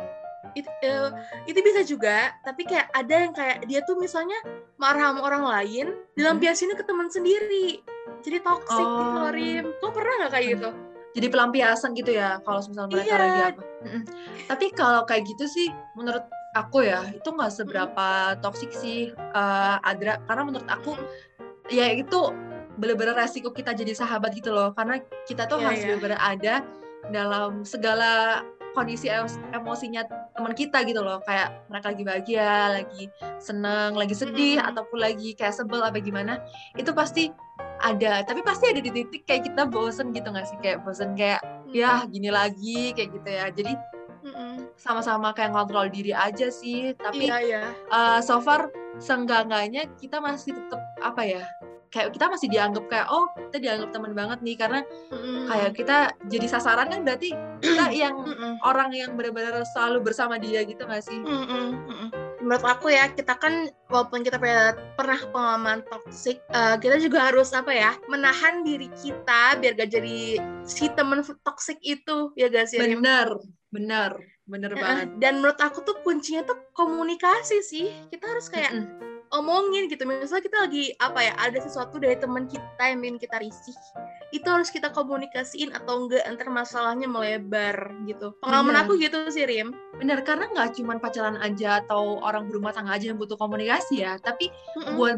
Itu, 0.57 0.71
uh, 0.89 1.13
itu 1.45 1.59
bisa 1.61 1.85
juga 1.85 2.33
tapi 2.41 2.65
kayak 2.65 2.89
ada 2.97 3.15
yang 3.29 3.33
kayak 3.37 3.69
dia 3.69 3.85
tuh 3.85 4.01
misalnya 4.01 4.37
marah 4.81 5.13
sama 5.13 5.21
orang 5.21 5.45
lain 5.45 5.87
dilampiasinnya 6.17 6.77
ke 6.79 6.85
teman 6.89 7.13
sendiri. 7.13 7.85
Jadi 8.25 8.41
toxic 8.41 8.81
oh. 8.81 8.97
gitu 8.97 9.11
loh 9.13 9.31
Rim 9.33 9.67
pernah 9.93 10.15
nggak 10.25 10.33
kayak 10.33 10.47
gitu? 10.57 10.71
Jadi 11.17 11.27
pelampiasan 11.33 11.91
gitu 11.97 12.13
ya 12.13 12.41
kalau 12.45 12.61
misalnya 12.61 12.93
mereka 12.93 13.09
iya. 13.09 13.21
lagi 13.21 13.41
apa 13.53 13.63
tapi 14.51 14.67
kalau 14.75 15.03
kayak 15.09 15.25
gitu 15.25 15.45
sih 15.49 15.69
menurut 15.97 16.25
aku 16.57 16.85
ya 16.85 17.05
itu 17.13 17.29
nggak 17.29 17.53
seberapa 17.53 18.37
toxic 18.41 18.73
sih 18.73 19.13
uh, 19.37 19.77
Adra. 19.85 20.21
Karena 20.25 20.43
menurut 20.45 20.69
aku 20.69 20.97
ya 21.69 21.93
itu 21.93 22.33
bener-bener 22.77 23.17
resiko 23.17 23.51
kita 23.53 23.73
jadi 23.73 23.93
sahabat 23.97 24.33
gitu 24.37 24.53
loh 24.53 24.73
karena 24.77 25.01
kita 25.25 25.49
tuh 25.49 25.61
yeah, 25.61 25.65
harus 25.69 25.81
yeah. 25.81 25.87
bener-bener 25.93 26.21
ada 26.21 26.55
dalam 27.09 27.65
segala 27.65 28.43
kondisi 28.77 29.09
emosinya 29.57 30.05
teman 30.37 30.53
kita 30.53 30.85
gitu 30.85 31.01
loh 31.01 31.25
kayak 31.25 31.65
mereka 31.73 31.97
lagi 31.97 32.05
bahagia 32.05 32.53
lagi 32.77 33.03
seneng 33.41 33.97
lagi 33.97 34.13
sedih 34.13 34.61
mm-hmm. 34.61 34.69
ataupun 34.69 34.99
lagi 35.01 35.33
kayak 35.33 35.57
sebel 35.57 35.81
apa 35.81 35.97
gimana 35.97 36.45
itu 36.77 36.93
pasti 36.93 37.33
ada 37.81 38.21
tapi 38.25 38.45
pasti 38.45 38.69
ada 38.69 38.81
di 38.85 38.93
titik 38.93 39.25
kayak 39.25 39.49
kita 39.49 39.65
bosen 39.65 40.13
gitu 40.13 40.29
gak 40.29 40.45
sih 40.45 40.61
kayak 40.61 40.85
bosen 40.85 41.17
kayak 41.17 41.41
mm-hmm. 41.41 41.73
ya 41.73 42.05
gini 42.05 42.29
lagi 42.29 42.93
kayak 42.93 43.17
gitu 43.17 43.29
ya 43.33 43.49
jadi 43.49 43.73
sama-sama 44.77 45.33
kayak 45.33 45.57
ngontrol 45.57 45.89
diri 45.89 46.13
aja 46.13 46.53
sih 46.53 46.93
tapi 47.01 47.27
iya, 47.27 47.39
iya. 47.41 47.63
Uh, 47.89 48.21
so 48.21 48.39
far 48.39 48.69
seenggak-enggaknya 49.01 49.89
kita 49.97 50.21
masih 50.21 50.53
tetap 50.53 50.81
apa 51.01 51.23
ya 51.25 51.43
kayak 51.91 52.15
kita 52.15 52.27
masih 52.29 52.49
dianggap 52.51 52.85
kayak 52.91 53.07
oh 53.09 53.27
kita 53.49 53.59
dianggap 53.63 53.91
teman 53.95 54.13
banget 54.13 54.39
nih 54.43 54.57
karena 54.59 54.81
mm. 55.13 55.47
kayak 55.49 55.71
kita 55.79 55.97
jadi 56.27 56.47
sasaran 56.51 56.91
kan 56.91 57.01
berarti 57.07 57.31
kita 57.63 57.85
yang 58.03 58.15
orang 58.63 58.91
yang 58.93 59.15
benar-benar 59.15 59.63
selalu 59.73 60.11
bersama 60.11 60.37
dia 60.37 60.63
gitu 60.67 60.83
gak 60.85 61.05
sih? 61.05 61.19
Menurut 62.43 62.63
aku 62.63 62.95
ya 62.95 63.11
kita 63.11 63.35
kan 63.39 63.71
walaupun 63.91 64.23
kita 64.23 64.39
pernah 64.95 65.21
pengalaman 65.35 65.83
toxic, 65.91 66.39
uh, 66.55 66.79
kita 66.79 67.03
juga 67.03 67.33
harus 67.33 67.51
apa 67.51 67.75
ya 67.75 67.93
menahan 68.07 68.63
diri 68.63 68.87
kita 68.95 69.59
biar 69.59 69.75
gak 69.75 69.91
jadi 69.91 70.39
si 70.63 70.87
temen 70.95 71.23
toxic 71.43 71.79
itu 71.83 72.31
ya 72.39 72.47
gak 72.53 72.71
sih? 72.71 72.79
Bener, 72.79 73.35
bener, 73.75 74.13
bener 74.47 74.73
uh, 74.75 74.79
banget. 74.79 75.09
Dan 75.19 75.43
menurut 75.43 75.59
aku 75.59 75.83
tuh 75.83 75.99
kuncinya 76.07 76.47
tuh 76.47 76.59
komunikasi 76.77 77.63
sih. 77.67 77.91
Kita 78.13 78.31
harus 78.31 78.47
kayak 78.47 78.73
mm 78.75 78.85
-mm 78.87 79.16
omongin 79.35 79.91
gitu 79.91 80.07
misalnya 80.07 80.45
kita 80.45 80.59
lagi 80.67 80.85
apa 81.03 81.19
ya 81.23 81.33
ada 81.39 81.59
sesuatu 81.59 81.99
dari 81.99 82.15
teman 82.19 82.47
kita 82.47 82.83
yang 82.83 83.03
bikin 83.03 83.19
kita 83.19 83.37
risih 83.43 83.77
itu 84.35 84.47
harus 84.47 84.71
kita 84.71 84.91
komunikasiin 84.91 85.75
atau 85.75 86.07
enggak 86.07 86.23
antar 86.27 86.49
masalahnya 86.51 87.07
melebar 87.11 87.91
gitu 88.07 88.35
pengalaman 88.43 88.75
bener. 88.75 88.85
aku 88.87 88.93
gitu 88.99 89.19
sih 89.31 89.47
Rim 89.47 89.75
bener 89.99 90.23
karena 90.23 90.51
nggak 90.51 90.79
cuma 90.79 90.99
pacaran 90.99 91.39
aja 91.43 91.83
atau 91.83 92.23
orang 92.23 92.47
berumah 92.51 92.75
tangga 92.75 92.95
aja 92.95 93.11
yang 93.11 93.19
butuh 93.19 93.39
komunikasi 93.39 94.03
ya 94.07 94.19
tapi 94.23 94.51
mm 94.51 94.83
-mm. 94.83 94.95
buat 94.99 95.17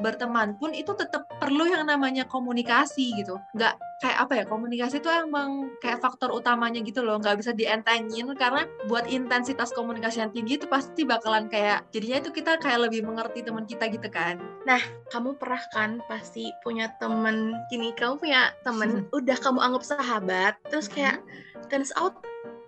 berteman 0.00 0.56
pun 0.60 0.72
itu 0.76 0.92
tetap 0.92 1.24
perlu 1.40 1.64
yang 1.68 1.88
namanya 1.88 2.28
komunikasi 2.28 3.16
gitu 3.16 3.40
nggak 3.56 3.76
kayak 4.04 4.18
apa 4.28 4.32
ya 4.36 4.44
komunikasi 4.44 5.00
itu 5.00 5.08
emang 5.08 5.72
kayak 5.80 6.04
faktor 6.04 6.28
utamanya 6.28 6.84
gitu 6.84 7.00
loh 7.00 7.16
nggak 7.16 7.40
bisa 7.40 7.56
dientengin 7.56 8.28
karena 8.36 8.68
buat 8.92 9.08
intensitas 9.08 9.72
komunikasi 9.72 10.20
yang 10.20 10.32
tinggi 10.36 10.60
itu 10.60 10.68
pasti 10.68 11.08
bakalan 11.08 11.48
kayak 11.48 11.88
jadinya 11.96 12.20
itu 12.20 12.30
kita 12.32 12.60
kayak 12.60 12.88
lebih 12.88 13.08
mengerti 13.08 13.40
teman 13.40 13.64
kita 13.64 13.88
gitu 13.88 14.08
kan 14.12 14.36
nah 14.68 14.80
kamu 15.08 15.32
pernah 15.40 15.62
kan 15.72 16.04
pasti 16.12 16.52
punya 16.60 16.92
temen 17.00 17.56
gini 17.72 17.96
kamu 17.96 18.20
punya 18.20 18.52
temen 18.60 19.08
hmm. 19.08 19.16
udah 19.16 19.36
kamu 19.40 19.58
anggap 19.64 19.84
sahabat 19.84 20.54
terus 20.68 20.92
kayak 20.92 21.16
hmm. 21.24 21.64
turns 21.72 21.92
out 21.96 22.20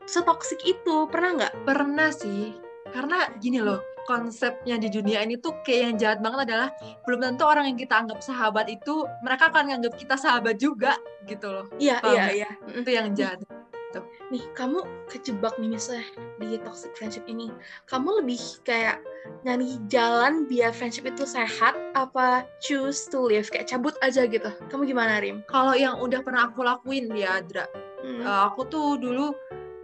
setoksik 0.09 0.65
itu 0.65 1.05
pernah 1.13 1.45
nggak 1.45 1.55
pernah 1.69 2.09
sih 2.09 2.57
karena 2.89 3.29
gini 3.37 3.61
loh 3.61 3.85
konsepnya 4.09 4.81
di 4.81 4.89
dunia 4.89 5.21
ini 5.21 5.37
tuh 5.37 5.53
kayak 5.61 5.81
yang 5.85 5.97
jahat 6.01 6.19
banget 6.25 6.49
adalah 6.49 6.73
belum 7.05 7.21
tentu 7.21 7.45
orang 7.45 7.69
yang 7.69 7.77
kita 7.77 8.01
anggap 8.01 8.25
sahabat 8.25 8.73
itu 8.73 9.05
mereka 9.21 9.53
akan 9.53 9.69
nganggap 9.69 9.95
kita 10.01 10.17
sahabat 10.17 10.57
juga 10.57 10.97
gitu 11.29 11.53
loh. 11.53 11.69
Iya 11.77 12.01
iya 12.09 12.25
iya. 12.33 12.51
Itu 12.73 12.89
yang 12.89 13.13
jahat. 13.13 13.45
Tuh. 13.93 14.05
Nih 14.33 14.45
kamu 14.53 14.85
kejebak 15.09 15.57
nih 15.61 15.77
misalnya 15.77 16.05
di 16.41 16.61
toxic 16.61 16.93
friendship 16.97 17.25
ini, 17.29 17.53
kamu 17.89 18.25
lebih 18.25 18.41
kayak 18.65 19.01
nyari 19.45 19.81
jalan 19.93 20.45
biar 20.49 20.73
friendship 20.73 21.09
itu 21.09 21.25
sehat 21.25 21.77
apa 21.97 22.45
choose 22.65 23.09
to 23.09 23.21
live 23.21 23.49
kayak 23.53 23.69
cabut 23.69 23.97
aja 24.01 24.25
gitu. 24.25 24.49
Kamu 24.73 24.89
gimana 24.89 25.21
Rim? 25.21 25.45
Kalau 25.49 25.73
yang 25.77 26.01
udah 26.01 26.21
pernah 26.21 26.49
aku 26.49 26.65
lakuin 26.65 27.13
ya 27.17 27.41
Adra, 27.41 27.65
hmm. 28.05 28.25
uh, 28.25 28.53
aku 28.53 28.69
tuh 28.69 29.01
dulu 29.01 29.33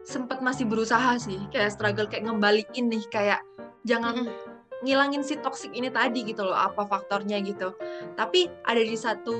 sempat 0.04 0.44
masih 0.44 0.68
berusaha 0.68 1.16
sih 1.16 1.40
kayak 1.48 1.72
struggle 1.72 2.04
kayak 2.04 2.28
ngembaliin 2.28 2.92
nih 2.92 3.04
kayak 3.08 3.40
jangan 3.84 4.26
mm 4.26 4.54
ngilangin 4.84 5.24
si 5.24 5.40
toxic 5.40 5.72
ini 5.72 5.88
tadi 5.88 6.28
gitu 6.28 6.44
loh 6.44 6.54
apa 6.54 6.84
faktornya 6.84 7.40
gitu. 7.40 7.72
Tapi 8.20 8.52
ada 8.68 8.84
di 8.84 8.94
satu 8.94 9.36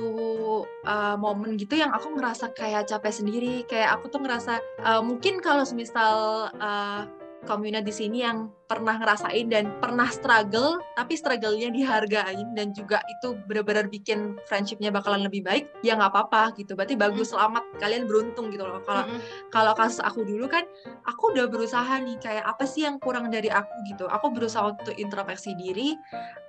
uh, 0.65 1.15
momen 1.21 1.53
gitu 1.55 1.77
yang 1.77 1.93
aku 1.93 2.17
ngerasa 2.17 2.49
kayak 2.57 2.89
capek 2.89 3.13
sendiri. 3.13 3.55
Kayak 3.69 4.01
aku 4.01 4.09
tuh 4.09 4.25
ngerasa 4.25 4.57
uh, 4.81 5.01
mungkin 5.05 5.37
kalau 5.45 5.61
semisal 5.61 6.49
uh, 6.57 7.05
community 7.45 7.85
di 7.85 7.93
sini 7.93 8.17
yang 8.25 8.49
pernah 8.65 8.97
ngerasain 8.97 9.45
dan 9.47 9.69
pernah 9.77 10.09
struggle 10.09 10.81
tapi 10.97 11.13
struggle-nya 11.13 11.69
dihargain 11.69 12.57
dan 12.57 12.73
juga 12.73 13.01
itu 13.05 13.37
benar-benar 13.45 13.85
bikin 13.91 14.37
friendship-nya 14.49 14.89
bakalan 14.89 15.27
lebih 15.29 15.45
baik 15.45 15.69
ya 15.85 15.93
nggak 15.93 16.09
apa-apa 16.09 16.57
gitu. 16.57 16.73
Berarti 16.73 16.97
bagus 16.97 17.29
selamat 17.29 17.61
kalian 17.77 18.09
beruntung 18.09 18.49
gitu 18.49 18.65
loh. 18.65 18.81
Kalau 18.81 19.05
mm-hmm. 19.05 19.49
kalau 19.53 19.73
kasus 19.77 20.01
aku 20.01 20.25
dulu 20.25 20.49
kan 20.49 20.65
aku 21.05 21.37
udah 21.37 21.45
berusaha 21.45 21.93
nih 22.01 22.17
kayak 22.17 22.45
apa 22.45 22.65
sih 22.65 22.89
yang 22.89 22.97
kurang 22.97 23.29
dari 23.29 23.53
aku 23.53 23.73
gitu. 23.85 24.09
Aku 24.09 24.33
berusaha 24.33 24.73
untuk 24.73 24.97
introspeksi 24.97 25.53
diri 25.53 25.93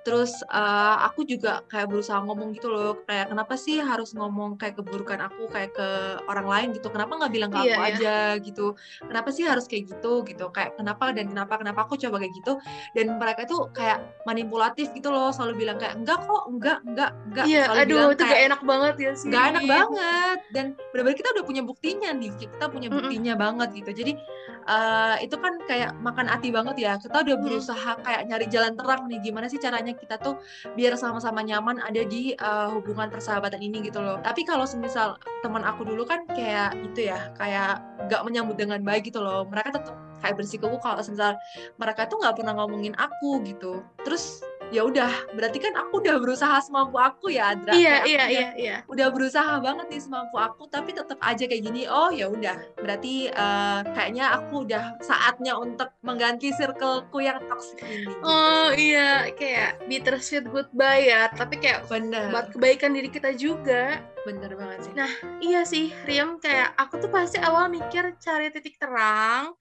terus 0.07 0.39
uh, 0.55 1.03
aku 1.03 1.27
juga 1.27 1.67
kayak 1.67 1.91
berusaha 1.91 2.23
ngomong 2.23 2.55
gitu 2.55 2.71
loh 2.71 2.95
kayak 3.03 3.27
kenapa 3.27 3.59
sih 3.59 3.83
harus 3.83 4.15
ngomong 4.15 4.55
kayak 4.55 4.79
keburukan 4.79 5.19
aku 5.19 5.51
kayak 5.51 5.75
ke 5.75 5.89
orang 6.25 6.47
lain 6.47 6.67
gitu? 6.73 6.87
Kenapa 6.89 7.19
nggak 7.19 7.33
bilang 7.35 7.51
ke 7.51 7.59
iya, 7.61 7.75
aku 7.75 7.81
iya, 7.83 7.91
aja 7.91 8.15
gitu? 8.39 8.67
Kenapa 9.03 9.29
sih 9.35 9.43
harus 9.43 9.67
kayak 9.67 9.93
gitu 9.93 10.23
gitu? 10.25 10.47
Kayak 10.49 10.79
kenapa 10.79 11.11
dan 11.11 11.27
kenapa 11.29 11.59
kenapa 11.59 11.79
aku 11.83 11.99
coba 12.07 12.17
kayak 12.23 12.33
gitu. 12.39 12.53
Dan 12.95 13.19
mereka 13.19 13.41
tuh 13.43 13.69
kayak 13.75 13.99
manipulatif 14.23 14.91
gitu 14.95 15.11
loh 15.11 15.29
selalu 15.35 15.67
bilang 15.67 15.77
kayak 15.77 15.99
enggak 15.99 16.19
kok 16.23 16.43
enggak 16.47 16.79
enggak 16.87 17.11
enggak. 17.29 17.45
Iya 17.45 17.63
selalu 17.67 17.81
aduh 17.83 17.97
itu 17.97 18.23
kayak, 18.23 18.31
gak 18.31 18.41
enak 18.47 18.61
banget 18.63 18.95
ya 18.97 19.11
sih. 19.13 19.29
gak 19.29 19.45
enak 19.53 19.63
banget. 19.67 20.37
Dan 20.55 20.65
benar-benar 20.95 21.17
kita 21.17 21.29
udah 21.35 21.45
punya 21.45 21.61
buktinya 21.63 22.09
nih 22.15 22.31
kita 22.39 22.65
punya 22.71 22.89
buktinya 22.89 23.33
mm 23.35 23.39
-mm. 23.39 23.45
banget 23.45 23.69
gitu. 23.83 23.91
Jadi 24.03 24.11
uh, 24.67 25.15
itu 25.23 25.35
kan 25.39 25.53
kayak 25.65 25.91
makan 25.99 26.27
hati 26.27 26.49
banget 26.51 26.75
ya. 26.79 26.93
Kita 26.99 27.17
udah 27.23 27.35
berusaha 27.39 27.91
kayak 28.03 28.21
nyari 28.27 28.45
jalan 28.51 28.73
terang 28.75 29.01
nih 29.11 29.19
gimana 29.23 29.47
sih 29.51 29.59
caranya 29.59 29.93
kita 29.95 30.19
tuh 30.19 30.39
biar 30.75 30.93
sama-sama 30.99 31.41
nyaman 31.41 31.79
ada 31.81 32.01
di 32.03 32.35
uh, 32.37 32.71
hubungan 32.75 33.11
persahabatan 33.11 33.59
ini 33.63 33.83
gitu 33.87 33.99
loh. 33.99 34.19
Tapi 34.21 34.43
kalau 34.43 34.67
semisal 34.67 35.17
teman 35.41 35.63
aku 35.63 35.87
dulu 35.87 36.03
kan 36.03 36.27
kayak 36.31 36.75
itu 36.83 37.09
ya 37.09 37.31
kayak 37.39 37.81
gak 38.11 38.21
menyambut 38.27 38.55
dengan 38.59 38.83
baik 38.83 39.09
gitu 39.09 39.23
loh. 39.23 39.47
Mereka 39.47 39.69
tetap 39.73 40.06
kayak 40.21 40.35
bersikuku 40.39 40.77
kalau 40.81 40.99
misal 40.99 41.37
mereka 41.79 42.05
tuh 42.09 42.17
nggak 42.21 42.35
pernah 42.37 42.53
ngomongin 42.57 42.93
aku 42.97 43.41
gitu. 43.45 43.81
Terus 44.03 44.41
ya 44.67 44.83
udah 44.83 45.11
berarti 45.31 45.63
kan 45.63 45.73
aku 45.79 46.03
udah 46.03 46.19
berusaha 46.19 46.59
semampu 46.59 46.99
aku 46.99 47.31
ya 47.31 47.55
Adra 47.55 47.71
iya 47.71 48.03
iya 48.03 48.23
iya 48.27 48.47
iya. 48.59 48.77
udah 48.91 49.07
berusaha 49.15 49.63
banget 49.63 49.87
nih 49.87 50.01
semampu 50.03 50.35
aku 50.35 50.67
tapi 50.67 50.91
tetap 50.91 51.15
aja 51.23 51.47
kayak 51.47 51.63
gini 51.63 51.87
oh 51.87 52.11
ya 52.11 52.27
udah. 52.27 52.59
Berarti 52.79 53.31
uh, 53.31 53.87
kayaknya 53.95 54.35
aku 54.35 54.67
udah 54.67 54.99
saatnya 54.99 55.55
untuk 55.55 55.91
mengganti 56.03 56.51
circleku 56.51 57.23
yang 57.23 57.39
toxic 57.47 57.79
ini 57.83 58.11
gitu. 58.11 58.23
oh 58.27 58.69
iya. 58.75 59.31
Kayak 59.35 59.79
bittersweet 59.87 60.45
goodbye 60.51 61.07
ya 61.07 61.31
tapi 61.31 61.59
kayak 61.59 61.87
bener. 61.87 62.31
buat 62.31 62.51
kebaikan 62.51 62.91
diri 62.91 63.07
kita 63.07 63.31
juga. 63.39 64.03
Bener 64.27 64.51
banget 64.59 64.91
sih. 64.91 64.93
Nah 64.93 65.11
iya 65.39 65.63
sih 65.63 65.95
Riam 66.03 66.43
kayak 66.43 66.75
aku 66.75 66.99
tuh 66.99 67.11
pasti 67.11 67.39
awal 67.39 67.71
mikir 67.71 68.19
cari 68.19 68.51
titik 68.51 68.75
terang 68.75 69.55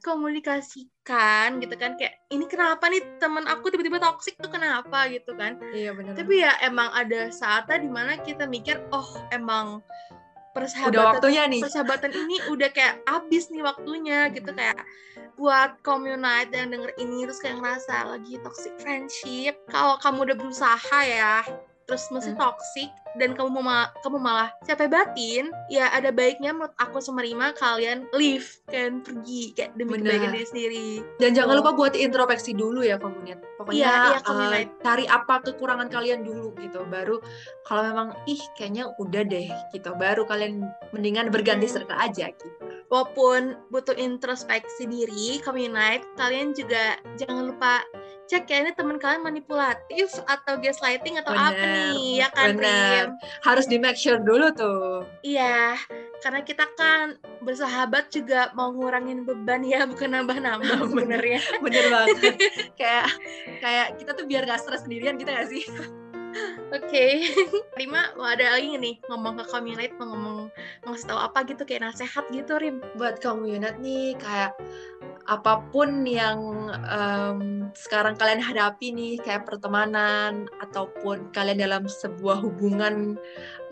komunikasikan 0.00 1.60
gitu 1.60 1.76
kan 1.76 2.00
kayak 2.00 2.16
ini 2.32 2.48
kenapa 2.48 2.88
nih 2.88 3.04
teman 3.20 3.44
aku 3.44 3.68
tiba-tiba 3.68 4.00
toksik 4.00 4.40
tuh 4.40 4.48
kenapa? 4.48 5.04
gitu 5.12 5.36
kan. 5.36 5.60
Iya 5.76 5.92
benar 5.92 6.16
tapi 6.16 6.40
ya 6.40 6.56
emang 6.64 6.88
ada 6.96 7.28
saatnya 7.28 7.84
di 7.84 7.90
mana 7.90 8.16
kita 8.24 8.48
mikir 8.48 8.80
oh 8.90 9.08
emang 9.28 9.84
persahabatan 10.56 10.92
udah 10.96 11.04
waktunya 11.14 11.42
nih. 11.46 11.60
persahabatan 11.62 12.10
ini 12.16 12.36
udah 12.48 12.68
kayak 12.72 12.94
abis 13.06 13.52
nih 13.52 13.62
waktunya 13.62 14.32
gitu 14.32 14.50
kayak 14.56 14.80
buat 15.38 15.78
community 15.86 16.56
yang 16.56 16.74
denger 16.74 16.90
ini 16.98 17.28
terus 17.28 17.38
kayak 17.38 17.62
ngerasa 17.62 17.94
lagi 18.10 18.34
toxic 18.42 18.74
friendship. 18.82 19.54
Kalau 19.70 20.00
kamu 20.02 20.32
udah 20.32 20.36
berusaha 20.36 20.98
ya 21.06 21.44
terus 21.88 22.04
masih 22.12 22.36
hmm. 22.36 22.44
toxic 22.44 22.92
dan 23.16 23.32
kamu 23.32 23.64
mau 23.64 23.88
kamu 24.04 24.20
malah 24.20 24.52
capek 24.68 24.92
batin 24.92 25.48
ya 25.72 25.88
ada 25.88 26.12
baiknya 26.12 26.52
menurut 26.52 26.76
aku 26.76 27.00
sama 27.00 27.24
Rima 27.24 27.56
kalian 27.56 28.04
leave 28.12 28.60
kan 28.68 29.00
pergi 29.00 29.56
kayak 29.56 29.72
demi 29.80 29.96
Bener. 29.96 30.12
kebaikan 30.12 30.30
diri 30.36 30.46
sendiri 30.46 30.88
dan 31.16 31.32
jangan 31.32 31.64
lupa 31.64 31.72
buat 31.72 31.96
introspeksi 31.96 32.52
dulu 32.52 32.84
ya 32.84 33.00
komunitas 33.00 33.48
pokoknya 33.56 33.80
iya, 33.80 33.96
iya, 34.14 34.18
uh, 34.20 34.60
cari 34.84 35.04
apa 35.08 35.40
kekurangan 35.48 35.88
kalian 35.88 36.20
dulu 36.22 36.52
gitu 36.60 36.84
baru 36.84 37.24
kalau 37.64 37.88
memang 37.88 38.08
ih 38.28 38.40
kayaknya 38.54 38.92
udah 39.00 39.24
deh 39.24 39.48
gitu 39.72 39.90
baru 39.96 40.28
kalian 40.28 40.68
mendingan 40.92 41.32
berganti 41.32 41.66
hmm. 41.66 41.74
circle 41.74 41.96
aja 41.96 42.28
gitu 42.28 42.68
walaupun 42.92 43.56
butuh 43.72 43.96
introspeksi 43.96 44.84
diri 44.84 45.40
community 45.40 46.04
kalian 46.20 46.52
juga 46.52 47.00
jangan 47.16 47.48
lupa 47.48 47.80
cek 48.28 48.44
ya 48.44 48.60
ini 48.60 48.72
teman 48.76 49.00
kalian 49.00 49.24
manipulatif 49.24 50.12
atau 50.28 50.60
gaslighting 50.60 51.16
atau 51.16 51.32
bener, 51.32 51.48
apa 51.48 51.64
nih 51.64 52.20
ya 52.20 52.28
kan 52.36 52.52
bener. 52.52 53.04
harus 53.40 53.64
di 53.64 53.80
make 53.80 53.96
sure 53.96 54.20
dulu 54.20 54.52
tuh 54.52 55.08
iya 55.24 55.80
karena 56.20 56.44
kita 56.44 56.68
kan 56.76 57.16
bersahabat 57.40 58.12
juga 58.12 58.52
mau 58.52 58.68
ngurangin 58.68 59.24
beban 59.24 59.64
ya 59.64 59.86
bukan 59.90 60.12
nambah-nambah 60.12 60.92
bener 60.92 61.22
ya 61.24 61.40
bener 61.64 61.84
banget 61.88 62.36
kayak 62.80 63.08
kayak 63.64 63.86
kita 63.96 64.12
tuh 64.12 64.28
biar 64.28 64.44
gak 64.44 64.60
stres 64.60 64.84
sendirian 64.84 65.16
gitu 65.16 65.32
gak 65.32 65.48
sih 65.48 65.64
Oke, 66.68 66.84
okay. 66.84 67.12
Rima 67.80 68.12
mau 68.12 68.28
ada 68.28 68.52
lagi 68.52 68.76
nih 68.76 69.00
ngomong 69.08 69.40
ke 69.40 69.44
community, 69.48 69.96
mau 69.96 70.12
ngomong 70.12 70.52
ngasih 70.84 71.08
tahu 71.08 71.16
apa 71.16 71.40
gitu 71.48 71.64
kayak 71.64 71.88
nasehat 71.88 72.28
gitu 72.28 72.60
Rim. 72.60 72.84
Buat 73.00 73.24
community 73.24 73.80
nih 73.80 74.06
kayak 74.20 74.52
apa 75.28 75.60
pun 75.68 76.08
yang 76.08 76.72
um, 76.88 77.68
sekarang 77.76 78.16
kalian 78.16 78.40
hadapi 78.40 78.96
nih 78.96 79.20
kayak 79.20 79.44
pertemanan 79.44 80.48
ataupun 80.64 81.28
kalian 81.36 81.60
dalam 81.60 81.84
sebuah 81.84 82.40
hubungan 82.40 83.20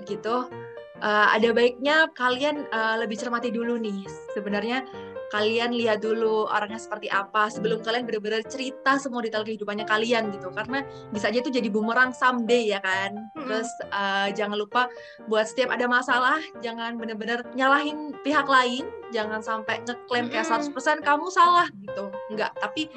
gitu, 0.05 0.53
uh, 1.01 1.27
ada 1.33 1.57
baiknya 1.57 2.13
kalian 2.13 2.69
uh, 2.77 3.01
lebih 3.01 3.17
cermati 3.17 3.49
dulu 3.49 3.81
nih. 3.81 4.05
Sebenarnya 4.37 4.85
kalian 5.31 5.75
lihat 5.75 6.03
dulu 6.03 6.47
orangnya 6.47 6.79
seperti 6.79 7.11
apa 7.11 7.51
sebelum 7.51 7.83
kalian 7.83 8.07
benar-benar 8.07 8.43
cerita 8.47 8.99
semua 9.01 9.23
detail 9.25 9.43
kehidupannya 9.43 9.87
kalian 9.87 10.31
gitu. 10.35 10.51
Karena 10.55 10.83
bisa 11.11 11.31
aja 11.31 11.43
itu 11.43 11.51
jadi 11.51 11.69
bumerang 11.71 12.15
someday 12.15 12.75
ya 12.77 12.81
kan. 12.83 13.31
Terus 13.35 13.69
uh, 13.91 14.29
jangan 14.35 14.57
lupa 14.59 14.89
buat 15.27 15.47
setiap 15.47 15.75
ada 15.75 15.87
masalah 15.91 16.39
jangan 16.63 16.99
benar-benar 16.99 17.47
nyalahin 17.55 18.15
pihak 18.23 18.47
lain 18.47 18.87
jangan 19.15 19.39
sampai 19.39 19.83
ngeklaim 19.87 20.27
kayak 20.31 20.47
100% 20.47 21.03
kamu 21.03 21.27
salah 21.31 21.67
gitu. 21.75 22.11
Enggak 22.31 22.55
tapi 22.59 22.91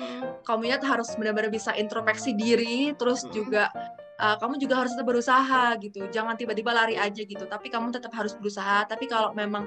kamu 0.46 0.82
harus 0.82 1.10
benar-benar 1.18 1.52
bisa 1.52 1.74
introspeksi 1.76 2.34
diri 2.38 2.94
terus 2.98 3.26
juga 3.30 3.70
uh, 4.20 4.36
kamu 4.38 4.60
juga 4.60 4.84
harus 4.84 4.94
tetap 4.94 5.08
berusaha 5.08 5.74
gitu. 5.80 6.06
Jangan 6.12 6.36
tiba-tiba 6.36 6.76
lari 6.76 7.00
aja 7.00 7.24
gitu. 7.24 7.48
Tapi 7.48 7.72
kamu 7.72 7.96
tetap 7.96 8.12
harus 8.14 8.36
berusaha. 8.36 8.86
Tapi 8.86 9.08
kalau 9.08 9.32
memang 9.34 9.66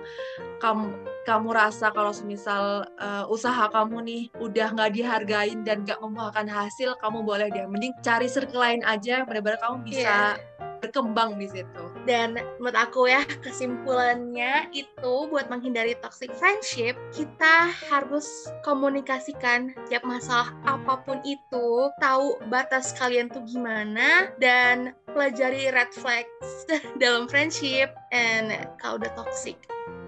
kamu 0.61 0.93
kamu 1.27 1.49
rasa 1.55 1.91
kalau 1.91 2.13
semisal 2.13 2.87
uh, 3.01 3.25
usaha 3.33 3.67
kamu 3.73 3.97
nih 4.05 4.23
udah 4.39 4.69
nggak 4.75 4.93
dihargain 4.93 5.65
dan 5.65 5.83
nggak 5.83 5.99
membuahkan 5.99 6.47
hasil 6.47 6.95
kamu 7.01 7.25
boleh 7.25 7.49
deh. 7.49 7.65
Mending 7.67 7.97
cari 8.05 8.29
circle 8.29 8.61
lain 8.61 8.85
aja 8.85 9.25
benar-benar 9.25 9.59
kamu 9.59 9.77
bisa 9.89 10.37
yeah 10.37 10.52
berkembang 10.83 11.39
di 11.39 11.47
situ. 11.47 11.85
Dan 12.05 12.35
menurut 12.59 12.75
aku 12.75 13.07
ya 13.07 13.23
kesimpulannya 13.47 14.69
itu 14.75 15.31
buat 15.31 15.47
menghindari 15.47 15.95
toxic 16.03 16.35
friendship 16.35 16.99
kita 17.15 17.71
harus 17.89 18.51
komunikasikan 18.67 19.71
tiap 19.87 20.03
masalah 20.03 20.51
apa 20.67 20.99
pun 21.07 21.23
itu, 21.23 21.89
tahu 22.03 22.43
batas 22.51 22.91
kalian 22.99 23.31
tuh 23.31 23.47
gimana 23.47 24.35
dan 24.43 24.93
pelajari 25.15 25.71
red 25.71 25.95
flags 25.95 26.67
dalam 27.03 27.31
friendship 27.31 27.95
and 28.11 28.51
kalau 28.83 28.99
udah 28.99 29.13
toxic 29.15 29.55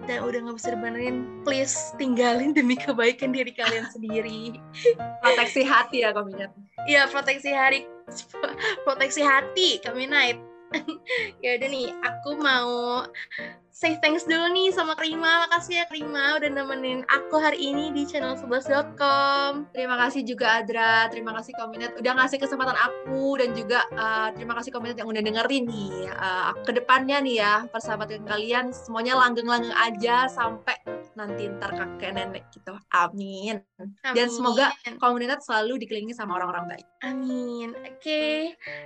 dan 0.04 0.20
udah 0.20 0.38
nggak 0.44 0.56
bisa 0.60 0.68
dibenerin, 0.76 1.16
please 1.44 1.96
tinggalin 1.96 2.52
demi 2.52 2.76
kebaikan 2.76 3.32
diri 3.32 3.52
kalian 3.56 3.88
sendiri. 3.88 4.60
proteksi 5.24 5.64
hati 5.64 6.04
ya, 6.04 6.12
Kaminat. 6.12 6.52
Iya, 6.84 7.08
proteksi 7.08 7.50
hari, 7.52 7.88
proteksi 8.86 9.24
hati, 9.24 9.80
Kaminat. 9.80 10.53
ya 11.44 11.60
udah 11.60 11.68
nih, 11.68 11.88
aku 12.02 12.30
mau 12.40 13.04
say 13.74 13.98
thanks 13.98 14.22
dulu 14.22 14.54
nih 14.54 14.70
sama 14.70 14.94
Krima. 14.94 15.50
Makasih 15.50 15.82
ya 15.82 15.84
Krima 15.90 16.38
udah 16.38 16.46
nemenin 16.46 17.02
aku 17.10 17.42
hari 17.42 17.58
ini 17.58 17.90
di 17.90 18.06
channel 18.06 18.38
11.com. 18.38 19.74
Terima 19.74 19.98
kasih 19.98 20.22
juga 20.22 20.62
Adra, 20.62 21.10
terima 21.10 21.34
kasih 21.34 21.52
Kominet 21.58 21.98
udah 21.98 22.12
ngasih 22.22 22.38
kesempatan 22.38 22.78
aku 22.78 23.34
dan 23.42 23.50
juga 23.52 23.82
uh, 23.98 24.30
terima 24.30 24.54
kasih 24.54 24.70
Kominet 24.70 24.96
yang 25.02 25.10
udah 25.10 25.22
dengerin 25.26 25.66
nih. 25.66 26.06
Uh, 26.14 26.54
ke 26.62 26.70
depannya 26.70 27.18
nih 27.18 27.42
ya, 27.42 27.54
persahabatan 27.66 28.22
kalian 28.22 28.70
semuanya 28.70 29.18
langgeng-langgeng 29.18 29.74
aja 29.74 30.30
sampai 30.30 30.78
nanti 31.18 31.50
ntar 31.58 31.74
kakek 31.74 32.14
nenek 32.14 32.46
gitu. 32.54 32.78
Amin. 32.94 33.58
Amin. 33.78 34.14
Dan 34.14 34.30
semoga 34.30 34.70
komunitas 35.02 35.46
selalu 35.50 35.82
dikelilingi 35.82 36.14
sama 36.14 36.38
orang-orang 36.38 36.78
baik. 36.78 36.86
Amin. 37.02 37.74
Oke, 37.74 37.98
okay. 37.98 38.38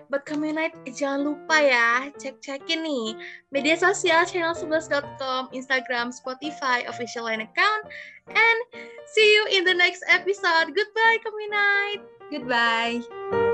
buat 0.09 0.25
komunitas 0.25 0.97
jangan 0.97 1.29
lupa 1.29 1.57
ya 1.61 1.78
cek-cekin 2.19 2.83
nih 2.83 3.15
media 3.55 3.79
sosial 3.79 4.27
channel 4.27 4.53
11.com, 4.53 5.49
Instagram, 5.55 6.11
Spotify, 6.11 6.83
official 6.91 7.25
line 7.25 7.47
account, 7.47 7.83
and 8.27 8.59
see 9.07 9.29
you 9.39 9.47
in 9.55 9.65
the 9.65 9.69
the 9.69 9.75
next 9.75 10.03
episode. 10.09 10.75
Goodbye, 10.75 11.19
Communite. 11.23 12.03
Goodbye. 12.31 13.48